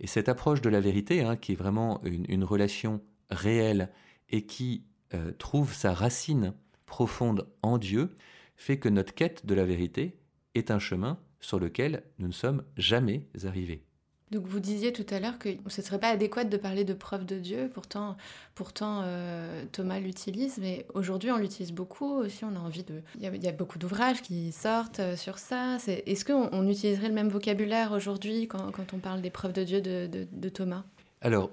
Et 0.01 0.07
cette 0.07 0.29
approche 0.29 0.61
de 0.61 0.69
la 0.69 0.81
vérité, 0.81 1.23
hein, 1.23 1.37
qui 1.37 1.53
est 1.53 1.57
vraiment 1.57 2.03
une, 2.05 2.45
relation 2.45 3.01
réelle 3.31 3.91
et 4.31 4.45
qui 4.47 4.85
euh, 5.15 5.31
trouve 5.33 5.73
sa 5.73 5.95
racine 5.95 6.55
profonde 6.87 7.47
en 7.63 7.79
Dieu 7.79 8.17
fait 8.57 8.79
que 8.79 8.89
notre 8.89 9.15
quête 9.15 9.47
de 9.47 9.55
la 9.55 9.65
vérité 9.65 10.19
est 10.55 10.71
un 10.71 10.79
chemin 10.79 11.19
sur 11.41 11.59
lequel 11.59 12.03
nous 12.19 12.29
ne 12.29 12.33
sommes 12.33 12.65
jamais 12.77 13.27
arrivés. 13.45 13.85
Donc 14.33 14.47
vous 14.47 14.61
disiez 14.61 14.95
tout 14.95 15.05
à 15.11 15.21
l'heure 15.21 15.39
que 15.39 15.51
ce 15.67 15.83
ne 15.83 15.85
serait 15.85 16.01
pas 16.01 16.09
adéquat 16.09 16.45
de 16.45 16.57
parler 16.57 16.85
de 16.85 16.95
preuve 16.95 17.27
de 17.27 17.39
Dieu, 17.39 17.71
pourtant, 17.73 18.17
pourtant 18.55 19.03
euh, 19.05 19.63
Thomas 19.73 20.01
l'utilise, 20.01 20.57
mais 20.59 20.87
aujourd'hui 20.95 21.31
on 21.31 21.37
l'utilise 21.37 21.71
beaucoup 21.71 22.11
aussi, 22.15 22.43
on 22.45 22.57
a 22.57 22.59
envie 22.59 22.83
de... 22.83 23.03
Il 23.21 23.45
y 23.45 23.49
a, 23.49 23.53
beaucoup 23.53 23.79
d'ouvrages 23.79 24.23
qui 24.23 24.51
sortent 24.51 25.01
euh, 25.01 25.17
sur 25.17 25.39
ça. 25.39 25.77
Est-ce 25.87 26.25
qu'on 26.25 26.49
on 26.51 26.67
utiliserait 26.67 27.09
le 27.09 27.15
même 27.15 27.29
vocabulaire 27.29 27.93
aujourd'hui 27.93 28.49
quand, 28.49 28.73
on 28.95 28.99
parle 28.99 29.21
des 29.21 29.29
preuves 29.29 29.53
de 29.53 29.65
Dieu 29.65 29.83
de, 29.83 30.49
Thomas? 30.49 30.85
Alors, 31.21 31.51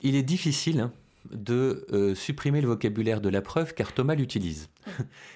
il 0.00 0.14
est 0.14 0.22
difficile 0.22 0.78
hein, 0.78 0.92
de 1.32 1.86
euh, 1.92 2.14
supprimer 2.14 2.60
le 2.60 2.68
vocabulaire 2.68 3.20
de 3.20 3.28
la 3.28 3.42
preuve 3.42 3.74
car 3.74 3.92
Thomas 3.92 4.14
l'utilise. 4.14 4.68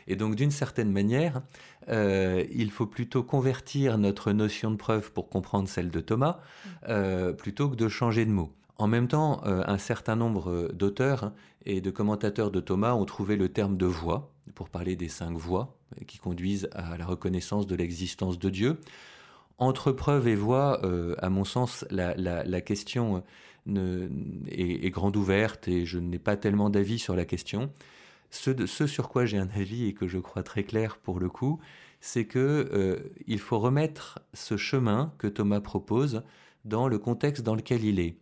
Et 0.07 0.17
donc 0.17 0.35
d'une 0.35 0.51
certaine 0.51 0.91
manière, 0.91 1.43
euh, 1.89 2.45
il 2.53 2.71
faut 2.71 2.87
plutôt 2.87 3.23
convertir 3.23 3.99
notre 3.99 4.33
notion 4.33 4.71
de 4.71 4.77
preuve 4.77 5.13
pour 5.13 5.29
comprendre 5.29 5.69
celle 5.69 5.91
de 5.91 6.01
Thomas, 6.01 6.41
euh, 6.89 7.33
plutôt 7.33 7.69
que 7.69 7.77
de 7.77 7.89
changer 7.89 8.25
de 8.25 8.31
mot. 8.31 8.53
En 8.79 8.87
même 8.87 9.09
temps, 9.09 9.43
un 9.45 9.77
certain 9.77 10.17
nombre 10.17 10.71
d'auteurs 10.73 11.35
et 11.67 11.83
de 11.83 11.91
commentateurs 11.91 12.51
de 12.51 12.61
Thomas 12.61 12.95
ont 12.95 13.05
trouvé 13.05 13.37
le 13.37 13.51
terme 13.51 13.77
de 13.77 13.85
voix 13.85 14.33
pour 14.55 14.71
parler 14.71 14.97
des 14.97 15.11
cinq 15.11 15.37
voies 15.37 15.77
qui 16.07 16.17
conduisent 16.17 16.71
à 16.73 16.97
la 16.97 17.05
reconnaissance 17.05 17.67
de 17.67 17.77
l'existence 17.77 18.39
de 18.39 18.49
Dieu. 18.49 18.81
Entre 19.59 19.93
preuve 19.93 20.29
et 20.29 20.35
voix, 20.35 20.81
à 21.19 21.29
mon 21.29 21.45
sens, 21.45 21.85
la, 21.91 22.15
la 22.17 22.61
question 22.63 23.23
est, 23.67 24.91
grande 24.91 25.17
ouverte 25.17 25.69
et 25.69 25.87
je 25.87 25.99
n'ai 25.99 26.19
pas 26.19 26.37
tellement 26.37 26.71
d'avis 26.71 26.99
sur 26.99 27.17
la 27.17 27.25
question. 27.25 27.71
Ce, 28.31 28.87
sur 28.87 29.09
quoi 29.09 29.27
j'ai 29.27 29.39
un 29.39 29.49
avis 29.55 29.87
et 29.87 29.95
que 29.95 30.07
je 30.07 30.19
crois 30.19 30.43
très 30.43 30.63
clair 30.63 30.99
pour 30.99 31.19
le 31.19 31.29
coup, 31.29 31.61
c'est 32.01 32.25
que 32.25 32.69
euh, 32.73 33.13
il 33.27 33.39
faut 33.39 33.59
remettre 33.59 34.21
ce 34.35 34.57
chemin 34.57 35.13
que 35.19 35.27
Thomas 35.27 35.61
propose 35.61 36.23
dans 36.65 36.89
le 36.89 36.99
contexte 36.99 37.43
dans 37.43 37.55
lequel 37.55 37.85
il 37.85 37.99
est. 37.99 38.17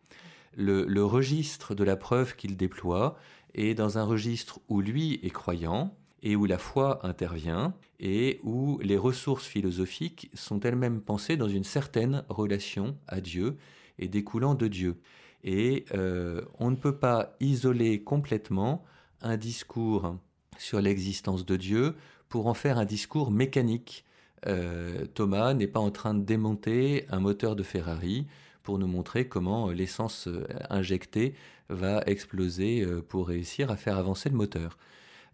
Le, 0.56 1.04
registre 1.04 1.74
de 1.74 1.84
la 1.84 1.96
preuve 1.96 2.34
qu'il 2.34 2.56
déploie 2.56 3.16
est 3.54 3.74
dans 3.74 3.98
un 3.98 4.04
registre 4.04 4.60
où 4.68 4.80
lui 4.80 5.20
est 5.22 5.30
croyant 5.30 5.96
et 6.22 6.34
où 6.34 6.46
la 6.46 6.58
foi 6.58 7.06
intervient 7.06 7.74
et 8.00 8.40
où 8.42 8.78
les 8.82 8.96
ressources 8.96 9.46
philosophiques 9.46 10.30
sont 10.34 10.60
elles-mêmes 10.60 11.00
pensées 11.00 11.36
dans 11.36 11.48
une 11.48 11.64
certaine 11.64 12.24
relation 12.28 12.96
à 13.06 13.20
Dieu 13.20 13.56
et 13.98 14.08
découlant 14.08 14.54
de 14.54 14.66
Dieu. 14.66 14.96
Et 15.44 15.84
euh, 15.94 16.42
on 16.58 16.70
ne 16.70 16.76
peut 16.76 16.96
pas 16.96 17.36
isoler 17.40 18.02
complètement 18.02 18.84
un 19.20 19.36
discours 19.36 20.16
sur 20.58 20.80
l'existence 20.80 21.46
de 21.46 21.56
Dieu 21.56 21.94
pour 22.28 22.46
en 22.46 22.54
faire 22.54 22.78
un 22.78 22.84
discours 22.84 23.30
mécanique. 23.30 24.04
Euh, 24.46 25.06
Thomas 25.14 25.54
n'est 25.54 25.66
pas 25.66 25.80
en 25.80 25.90
train 25.90 26.14
de 26.14 26.24
démonter 26.24 27.06
un 27.10 27.20
moteur 27.20 27.56
de 27.56 27.62
Ferrari 27.62 28.26
pour 28.62 28.78
nous 28.78 28.86
montrer 28.86 29.28
comment 29.28 29.70
l'essence 29.70 30.28
euh, 30.28 30.46
injectée 30.70 31.34
va 31.68 32.02
exploser 32.06 32.86
pour 33.08 33.28
réussir 33.28 33.70
à 33.70 33.76
faire 33.76 33.98
avancer 33.98 34.30
le 34.30 34.36
moteur. 34.36 34.78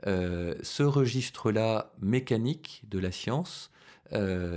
ce 0.04 0.82
registre-là 0.82 1.92
mécanique 2.02 2.82
de 2.90 2.98
la 2.98 3.12
science 3.12 3.70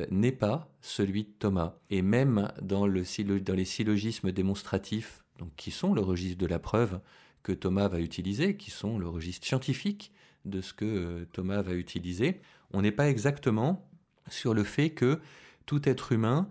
n'est 0.10 0.32
pas 0.32 0.72
celui 0.82 1.26
de 1.26 1.30
Thomas. 1.38 1.76
Et 1.92 2.02
même 2.02 2.52
dans 2.64 2.88
les 2.88 3.06
syllogismes 3.06 4.32
démonstratifs 4.32 5.24
donc 5.38 5.56
qui 5.56 5.72
sont 5.72 5.94
le 5.94 6.02
registre 6.02 6.38
de 6.38 6.46
la 6.46 6.60
preuve 6.60 7.00
que 7.44 7.52
Thomas 7.52 7.88
va 7.88 8.00
utiliser, 8.00 8.58
qui 8.58 8.72
sont 8.72 9.00
le 9.00 9.08
registre 9.08 9.46
scientifique 9.46 10.12
de 10.46 10.62
ce 10.62 10.74
que 10.74 10.86
euh, 10.86 11.26
Thomas 11.32 11.62
va 11.62 11.74
utiliser, 11.74 12.42
on 12.72 12.82
n'est 12.82 12.92
pas 12.92 13.10
exactement 13.10 13.90
sur 14.30 14.54
le 14.54 14.64
fait 14.64 14.90
que 14.92 15.20
tout 15.66 15.88
être 15.88 16.12
humain 16.12 16.50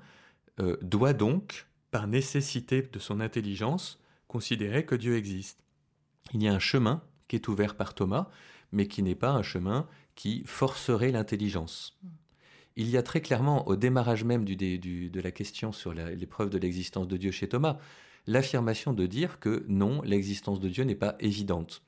euh, 0.60 0.76
doit 0.82 1.12
donc, 1.12 1.66
par 1.90 2.06
nécessité 2.06 2.82
de 2.82 2.98
son 2.98 3.20
intelligence, 3.20 4.00
considérer 4.28 4.84
que 4.84 4.94
Dieu 4.94 5.16
existe. 5.16 5.60
Il 6.32 6.42
y 6.42 6.48
a 6.48 6.54
un 6.54 6.58
chemin 6.58 7.02
qui 7.28 7.36
est 7.36 7.48
ouvert 7.48 7.76
par 7.76 7.94
Thomas, 7.94 8.28
mais 8.72 8.88
qui 8.88 9.02
n'est 9.02 9.14
pas 9.14 9.30
un 9.30 9.42
chemin 9.42 9.86
qui 10.14 10.42
forcerait 10.46 11.12
l'intelligence. 11.12 11.98
Il 12.76 12.90
y 12.90 12.96
a 12.96 13.02
très 13.02 13.20
clairement, 13.20 13.66
au 13.68 13.76
démarrage 13.76 14.24
même 14.24 14.44
de 14.44 15.20
la 15.20 15.30
question 15.30 15.72
sur 15.72 15.94
l'épreuve 15.94 16.50
de 16.50 16.58
l'existence 16.58 17.08
de 17.08 17.16
Dieu 17.16 17.30
chez 17.30 17.48
Thomas, 17.48 17.78
l'affirmation 18.26 18.92
de 18.92 19.06
dire 19.06 19.38
que 19.40 19.64
non, 19.68 20.02
l'existence 20.02 20.60
de 20.60 20.68
Dieu 20.68 20.84
n'est 20.84 20.94
pas 20.94 21.16
évidente. 21.20 21.82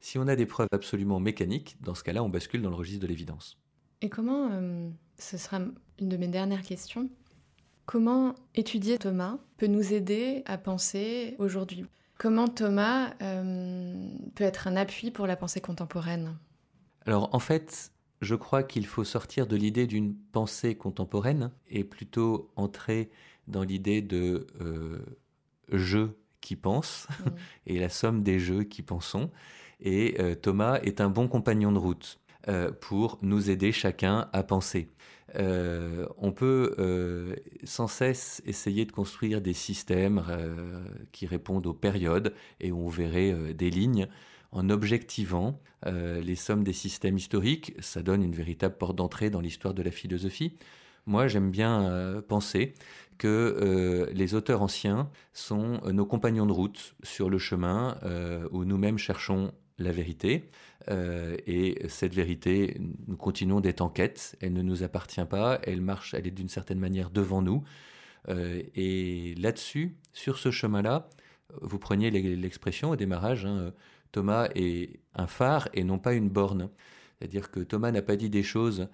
Si 0.00 0.18
on 0.18 0.26
a 0.26 0.36
des 0.36 0.46
preuves 0.46 0.68
absolument 0.72 1.20
mécaniques, 1.20 1.76
dans 1.80 1.94
ce 1.94 2.02
cas-là, 2.02 2.24
on 2.24 2.28
bascule 2.28 2.62
dans 2.62 2.70
le 2.70 2.76
registre 2.76 3.02
de 3.02 3.06
l'évidence. 3.06 3.58
Et 4.00 4.08
comment, 4.08 4.48
euh, 4.50 4.90
ce 5.18 5.36
sera 5.36 5.60
une 6.00 6.08
de 6.08 6.16
mes 6.16 6.26
dernières 6.26 6.62
questions, 6.62 7.08
comment 7.86 8.34
étudier 8.54 8.98
Thomas 8.98 9.38
peut 9.58 9.68
nous 9.68 9.92
aider 9.92 10.42
à 10.46 10.58
penser 10.58 11.36
aujourd'hui? 11.38 11.86
Comment 12.18 12.48
Thomas 12.48 13.14
euh, 13.22 14.08
peut 14.34 14.44
être 14.44 14.66
un 14.66 14.76
appui 14.76 15.10
pour 15.10 15.26
la 15.26 15.36
pensée 15.36 15.60
contemporaine? 15.60 16.36
Alors 17.06 17.34
en 17.34 17.38
fait, 17.38 17.92
je 18.20 18.34
crois 18.34 18.62
qu'il 18.62 18.86
faut 18.86 19.04
sortir 19.04 19.46
de 19.46 19.56
l'idée 19.56 19.86
d'une 19.86 20.14
pensée 20.14 20.76
contemporaine 20.76 21.50
et 21.68 21.84
plutôt 21.84 22.50
entrer 22.56 23.10
dans 23.48 23.62
l'idée 23.62 24.02
de 24.02 24.46
euh, 24.60 25.04
jeux 25.72 26.18
qui 26.42 26.56
pensent 26.56 27.08
et 27.66 27.78
la 27.78 27.88
somme 27.88 28.22
des 28.22 28.38
jeux 28.38 28.64
qui 28.64 28.82
pensons. 28.82 29.30
Et 29.80 30.16
euh, 30.20 30.34
Thomas 30.34 30.78
est 30.82 31.00
un 31.00 31.08
bon 31.08 31.28
compagnon 31.28 31.72
de 31.72 31.78
route 31.78 32.20
euh, 32.48 32.70
pour 32.70 33.18
nous 33.22 33.50
aider 33.50 33.72
chacun 33.72 34.28
à 34.32 34.42
penser. 34.42 34.88
Euh, 35.36 36.06
on 36.18 36.30
peut 36.30 36.74
sans 37.64 37.86
cesse 37.86 38.42
essayer 38.44 38.84
de 38.84 38.92
construire 38.92 39.40
des 39.40 39.54
systèmes 39.54 40.22
qui 41.10 41.26
répondent 41.26 41.66
aux 41.66 41.74
périodes 41.74 42.34
et 42.60 42.70
on 42.70 42.88
verrait 42.88 43.54
des 43.54 43.70
lignes 43.70 44.08
en 44.50 44.68
objectivant 44.68 45.58
les 45.86 46.34
sommes 46.34 46.64
des 46.64 46.74
systèmes 46.74 47.16
historiques. 47.16 47.74
Ça 47.80 48.02
donne 48.02 48.22
une 48.22 48.34
véritable 48.34 48.76
porte 48.76 48.96
d'entrée 48.96 49.30
dans 49.30 49.40
l'histoire 49.40 49.72
de 49.72 49.82
la 49.82 49.90
philosophie. 49.90 50.58
Moi, 51.06 51.28
j'aime 51.28 51.50
bien 51.50 52.22
penser 52.28 52.74
que 53.18 53.28
euh, 53.28 54.12
les 54.12 54.34
auteurs 54.34 54.62
anciens 54.62 55.10
sont 55.32 55.80
euh, 55.84 55.92
nos 55.92 56.06
compagnons 56.06 56.46
de 56.46 56.52
route 56.52 56.94
sur 57.02 57.30
le 57.30 57.38
chemin 57.38 57.98
euh, 58.02 58.48
où 58.50 58.64
nous-mêmes 58.64 58.98
cherchons 58.98 59.52
la 59.78 59.90
vérité. 59.90 60.50
et 60.88 61.86
cette 61.88 62.14
vérité, 62.14 62.80
nous 63.08 63.16
continuons 63.16 63.60
d'être 63.60 63.80
en 63.80 63.88
quête. 63.88 64.36
Elle 64.40 64.52
ne 64.52 64.62
nous 64.62 64.84
appartient 64.84 65.24
pas. 65.24 65.58
Elle 65.64 65.80
marche, 65.80 66.14
elle 66.14 66.26
est 66.26 66.30
d'une 66.30 66.50
certaine 66.50 66.78
manière 66.78 67.10
devant 67.10 67.42
nous. 67.42 67.64
et 68.28 69.34
là-dessus, 69.38 69.96
sur 70.12 70.38
ce 70.38 70.52
chemin-là, 70.52 71.08
vous 71.62 71.78
preniez 71.78 72.10
l'expression 72.10 72.90
au 72.90 72.96
démarrage, 72.96 73.44
hein, 73.44 73.72
Thomas 74.12 74.50
est 74.54 75.00
un 75.14 75.26
phare 75.26 75.68
et 75.72 75.82
non 75.82 75.98
pas 75.98 76.12
une 76.12 76.28
borne. 76.28 76.68
C'est-à-dire 77.18 77.50
que 77.50 77.60
Thomas 77.60 77.90
n'a 77.90 78.02
pas 78.02 78.16
dit 78.16 78.30
des 78.30 78.44
choses, 78.44 78.88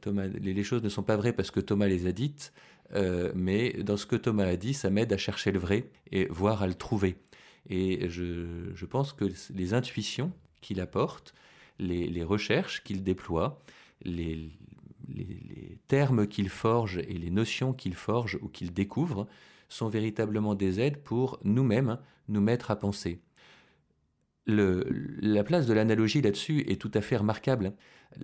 Thomas, 0.00 0.26
les, 0.28 0.64
choses 0.64 0.82
ne 0.82 0.88
sont 0.88 1.02
pas 1.02 1.16
vraies 1.16 1.34
parce 1.34 1.50
que 1.50 1.60
Thomas 1.60 1.88
les 1.88 2.06
a 2.06 2.12
dites, 2.12 2.54
euh, 2.94 3.32
mais 3.34 3.72
dans 3.82 3.96
ce 3.96 4.06
que 4.06 4.16
Thomas 4.16 4.46
a 4.46 4.56
dit, 4.56 4.74
ça 4.74 4.90
m'aide 4.90 5.12
à 5.12 5.18
chercher 5.18 5.52
le 5.52 5.58
vrai 5.58 5.88
et 6.10 6.26
voir 6.26 6.62
à 6.62 6.66
le 6.66 6.74
trouver. 6.74 7.16
Et 7.68 8.08
je, 8.08 8.84
pense 8.86 9.12
que 9.12 9.24
les 9.54 9.74
intuitions 9.74 10.32
qu'il 10.60 10.80
apporte, 10.80 11.34
les, 11.78 12.22
recherches 12.24 12.82
qu'il 12.82 13.02
déploie, 13.02 13.62
les, 14.04 14.50
les 15.08 15.78
termes 15.88 16.26
qu'il 16.26 16.48
forge 16.48 16.98
et 16.98 17.14
les 17.14 17.30
notions 17.30 17.72
qu'il 17.72 17.94
forge 17.94 18.38
ou 18.42 18.48
qu'il 18.48 18.72
découvre 18.72 19.26
sont 19.68 19.88
véritablement 19.88 20.54
des 20.54 20.80
aides 20.80 20.98
pour 20.98 21.38
nous-mêmes 21.44 21.98
nous 22.28 22.40
mettre 22.40 22.70
à 22.70 22.76
penser. 22.76 23.20
Le, 24.46 24.86
la 25.20 25.44
place 25.44 25.66
de 25.66 25.72
l'analogie 25.72 26.20
là-dessus 26.20 26.64
est 26.68 26.80
tout 26.80 26.90
à 26.94 27.00
fait 27.00 27.16
remarquable. 27.16 27.74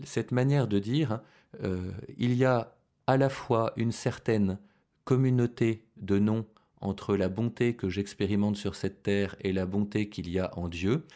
Cette 0.02 0.32
manière 0.32 0.66
de 0.66 0.78
dire, 0.78 1.20
euh, 1.62 1.92
il 2.16 2.34
y 2.34 2.44
a 2.44 2.77
à 3.08 3.16
la 3.16 3.30
fois 3.30 3.72
une 3.76 3.90
certaine 3.90 4.58
communauté 5.04 5.86
de 5.96 6.18
noms 6.18 6.44
entre 6.82 7.16
la 7.16 7.30
bonté 7.30 7.74
que 7.74 7.88
j'expérimente 7.88 8.56
sur 8.56 8.74
cette 8.74 9.02
terre 9.02 9.34
et 9.40 9.54
la 9.54 9.64
bonté 9.64 10.10
qu'il 10.10 10.28
y 10.28 10.38
a 10.38 10.56
en 10.58 10.68
Dieu, 10.68 11.06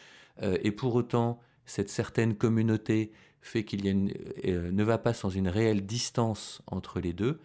euh, 0.41 0.57
et 0.63 0.71
pour 0.71 0.95
autant 0.95 1.39
cette 1.67 1.89
certaine 1.89 2.35
communauté 2.35 3.11
fait 3.41 3.63
qu'il 3.63 3.87
euh, 4.43 4.71
ne 4.71 4.83
va 4.83 4.97
pas 4.97 5.13
sans 5.13 5.29
une 5.29 5.47
réelle 5.47 5.85
distance 5.85 6.63
entre 6.65 6.99
les 6.99 7.13
deux, 7.13 7.39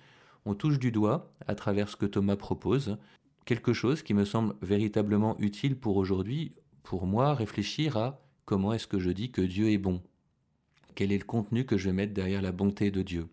on 0.46 0.54
touche 0.54 0.78
du 0.78 0.92
doigt, 0.92 1.30
à 1.46 1.54
travers 1.54 1.90
ce 1.90 1.96
que 1.96 2.06
Thomas 2.06 2.36
propose, 2.36 2.96
quelque 3.44 3.74
chose 3.74 4.02
qui 4.02 4.14
me 4.14 4.24
semble 4.24 4.54
véritablement 4.62 5.38
utile 5.40 5.76
pour 5.76 5.98
aujourd'hui, 5.98 6.52
pour 6.84 7.06
moi, 7.06 7.34
réfléchir 7.34 7.98
à 7.98 8.22
comment 8.46 8.72
est-ce 8.72 8.86
que 8.86 8.98
je 8.98 9.10
dis 9.10 9.30
que 9.30 9.42
Dieu 9.42 9.70
est 9.70 9.78
bon. 9.78 10.00
Quel 10.94 11.12
est 11.12 11.18
le 11.18 11.24
contenu 11.24 11.66
que 11.66 11.76
je 11.76 11.90
vais 11.90 11.94
mettre 11.94 12.14
derrière 12.14 12.40
la 12.40 12.52
bonté 12.52 12.90
de 12.90 13.02
Dieu? 13.02 13.28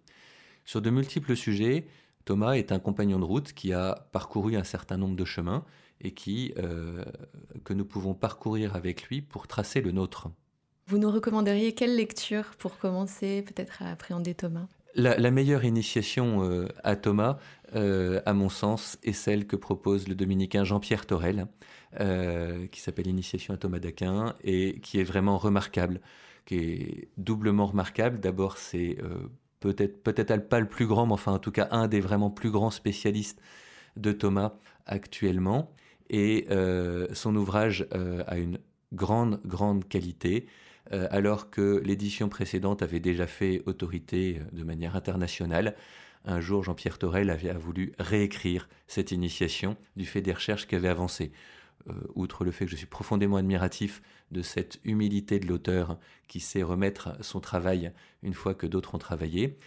Sur 0.65 0.81
de 0.81 0.89
multiples 0.89 1.35
sujets, 1.35 1.87
Thomas 2.25 2.53
est 2.53 2.71
un 2.71 2.79
compagnon 2.79 3.19
de 3.19 3.23
route 3.23 3.53
qui 3.53 3.71
a 3.71 4.07
parcouru 4.11 4.55
un 4.55 4.63
certain 4.63 4.97
nombre 4.97 5.15
de 5.15 5.25
chemins 5.25 5.63
et 6.01 6.11
qui, 6.11 6.53
euh, 6.57 7.05
que 7.63 7.73
nous 7.73 7.85
pouvons 7.85 8.13
parcourir 8.13 8.75
avec 8.75 9.03
lui 9.03 9.21
pour 9.21 9.47
tracer 9.47 9.81
le 9.81 9.91
nôtre. 9.91 10.29
Vous 10.87 10.97
nous 10.97 11.09
recommanderiez 11.09 11.73
quelle 11.73 11.95
lecture 11.95 12.51
pour 12.57 12.77
commencer 12.77 13.43
peut-être 13.43 13.81
à 13.81 13.91
appréhender 13.91 14.35
Thomas? 14.35 14.67
La, 14.97 15.29
meilleure 15.29 15.65
initiation 15.65 16.43
euh, 16.43 16.69
à 16.83 16.95
Thomas, 16.95 17.37
euh, 17.75 18.21
à 18.25 18.33
mon 18.33 18.47
sens, 18.47 18.97
est 19.03 19.11
celle 19.11 19.45
que 19.45 19.57
propose 19.57 20.07
le 20.07 20.15
dominicain 20.15 20.63
Jean-Pierre 20.63 21.05
Torel, 21.05 21.47
euh, 21.99 22.65
qui 22.67 22.79
s'appelle 22.79 23.07
Initiation 23.07 23.53
à 23.53 23.57
Thomas 23.57 23.79
d'Aquin, 23.79 24.35
et 24.43 24.79
qui 24.79 24.99
est 24.99 25.03
vraiment 25.03 25.37
remarquable, 25.37 25.99
qui 26.45 26.55
est 26.55 27.07
doublement 27.17 27.65
remarquable. 27.65 28.21
D'abord, 28.21 28.57
c'est 28.57 28.97
peut-être 29.73 30.49
pas 30.49 30.59
le 30.59 30.67
plus 30.67 30.87
grand, 30.87 31.05
mais 31.05 31.15
en 31.25 31.39
tout 31.39 31.51
cas 31.51 31.67
un 31.71 31.87
des 31.87 31.99
vraiment 31.99 32.29
plus 32.29 32.51
grands 32.51 32.71
spécialistes 32.71 33.39
de 33.97 34.11
Thomas 34.11 34.53
actuellement. 34.85 35.71
Et 36.09 36.47
son 37.13 37.35
ouvrage 37.35 37.87
a 37.91 38.37
une 38.37 38.59
grande, 38.93 39.41
grande 39.45 39.87
qualité. 39.87 40.47
Euh, 40.93 41.07
alors 41.09 41.49
que 41.49 41.81
l'édition 41.83 42.29
précédente 42.29 42.83
avait 42.83 42.99
déjà 42.99 43.25
fait 43.25 43.63
autorité 43.65 44.39
euh, 44.39 44.55
de 44.55 44.63
manière 44.63 44.95
internationale. 44.95 45.75
Un 46.25 46.39
jour, 46.39 46.63
Jean-Pierre 46.63 46.99
Torel 46.99 47.29
avait 47.29 47.53
voulu 47.53 47.93
réécrire 47.97 48.69
cette 48.87 49.11
initiation 49.11 49.77
du 49.95 50.05
fait 50.05 50.21
des 50.21 50.33
recherches 50.33 50.67
qui 50.67 50.75
avaient 50.75 50.89
avancé. 50.89 51.31
Euh, 51.89 51.93
outre 52.15 52.43
le 52.43 52.51
fait 52.51 52.65
que 52.65 52.71
je 52.71 52.75
suis 52.75 52.87
profondément 52.87 53.37
admiratif 53.37 54.01
de 54.31 54.41
cette 54.41 54.79
humilité 54.83 55.39
de 55.39 55.47
l'auteur 55.47 55.99
qui 56.27 56.39
sait 56.39 56.63
remettre 56.63 57.15
son 57.23 57.39
travail 57.39 57.91
une 58.23 58.33
fois 58.33 58.55
que 58.55 58.65
d'autres 58.65 58.95
ont 58.95 58.99
travaillé, 58.99 59.57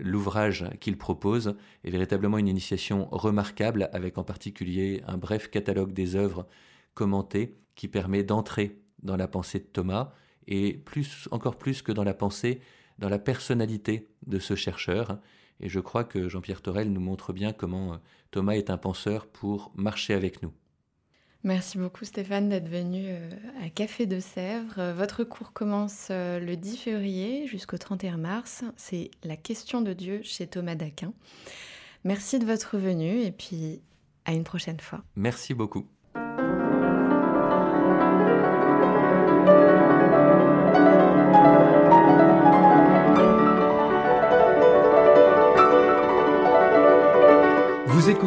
l'ouvrage 0.00 0.64
qu'il 0.80 0.98
propose 0.98 1.54
est 1.84 1.90
véritablement 1.90 2.36
une 2.38 2.48
initiation 2.48 3.06
remarquable 3.12 3.88
avec 3.92 4.18
en 4.18 4.24
particulier 4.24 5.04
un 5.06 5.18
bref 5.18 5.50
catalogue 5.50 5.92
des 5.92 6.16
œuvres 6.16 6.48
commentées 6.94 7.54
qui 7.76 7.86
permet 7.86 8.24
d'entrer 8.24 8.80
dans 9.02 9.16
la 9.16 9.28
pensée 9.28 9.60
de 9.60 9.66
Thomas 9.66 10.12
et 10.48 10.74
plus, 10.74 11.28
encore 11.30 11.56
plus 11.56 11.82
que 11.82 11.92
dans 11.92 12.04
la 12.04 12.14
pensée, 12.14 12.60
dans 12.98 13.08
la 13.08 13.18
personnalité 13.18 14.08
de 14.26 14.38
ce 14.38 14.54
chercheur. 14.54 15.18
Et 15.60 15.68
je 15.68 15.80
crois 15.80 16.04
que 16.04 16.28
Jean-Pierre 16.28 16.62
Torel 16.62 16.92
nous 16.92 17.00
montre 17.00 17.32
bien 17.32 17.52
comment 17.52 17.94
euh, 17.94 17.96
Thomas 18.30 18.54
est 18.54 18.70
un 18.70 18.78
penseur 18.78 19.26
pour 19.26 19.72
marcher 19.74 20.14
avec 20.14 20.42
nous. 20.42 20.52
Merci 21.46 21.78
beaucoup 21.78 22.04
Stéphane 22.04 22.48
d'être 22.48 22.68
venu 22.68 23.04
euh, 23.06 23.30
à 23.64 23.70
Café 23.70 24.06
de 24.06 24.18
Sèvres. 24.18 24.92
Votre 24.96 25.22
cours 25.22 25.52
commence 25.52 26.08
euh, 26.10 26.40
le 26.40 26.56
10 26.56 26.76
février 26.76 27.46
jusqu'au 27.46 27.78
31 27.78 28.16
mars. 28.16 28.64
C'est 28.74 29.12
la 29.22 29.36
question 29.36 29.80
de 29.80 29.92
Dieu 29.92 30.22
chez 30.24 30.48
Thomas 30.48 30.74
d'Aquin. 30.74 31.12
Merci 32.02 32.40
de 32.40 32.44
votre 32.44 32.78
venue 32.78 33.20
et 33.20 33.30
puis 33.30 33.80
à 34.24 34.32
une 34.32 34.42
prochaine 34.42 34.80
fois. 34.80 35.04
Merci 35.14 35.54
beaucoup. 35.54 35.86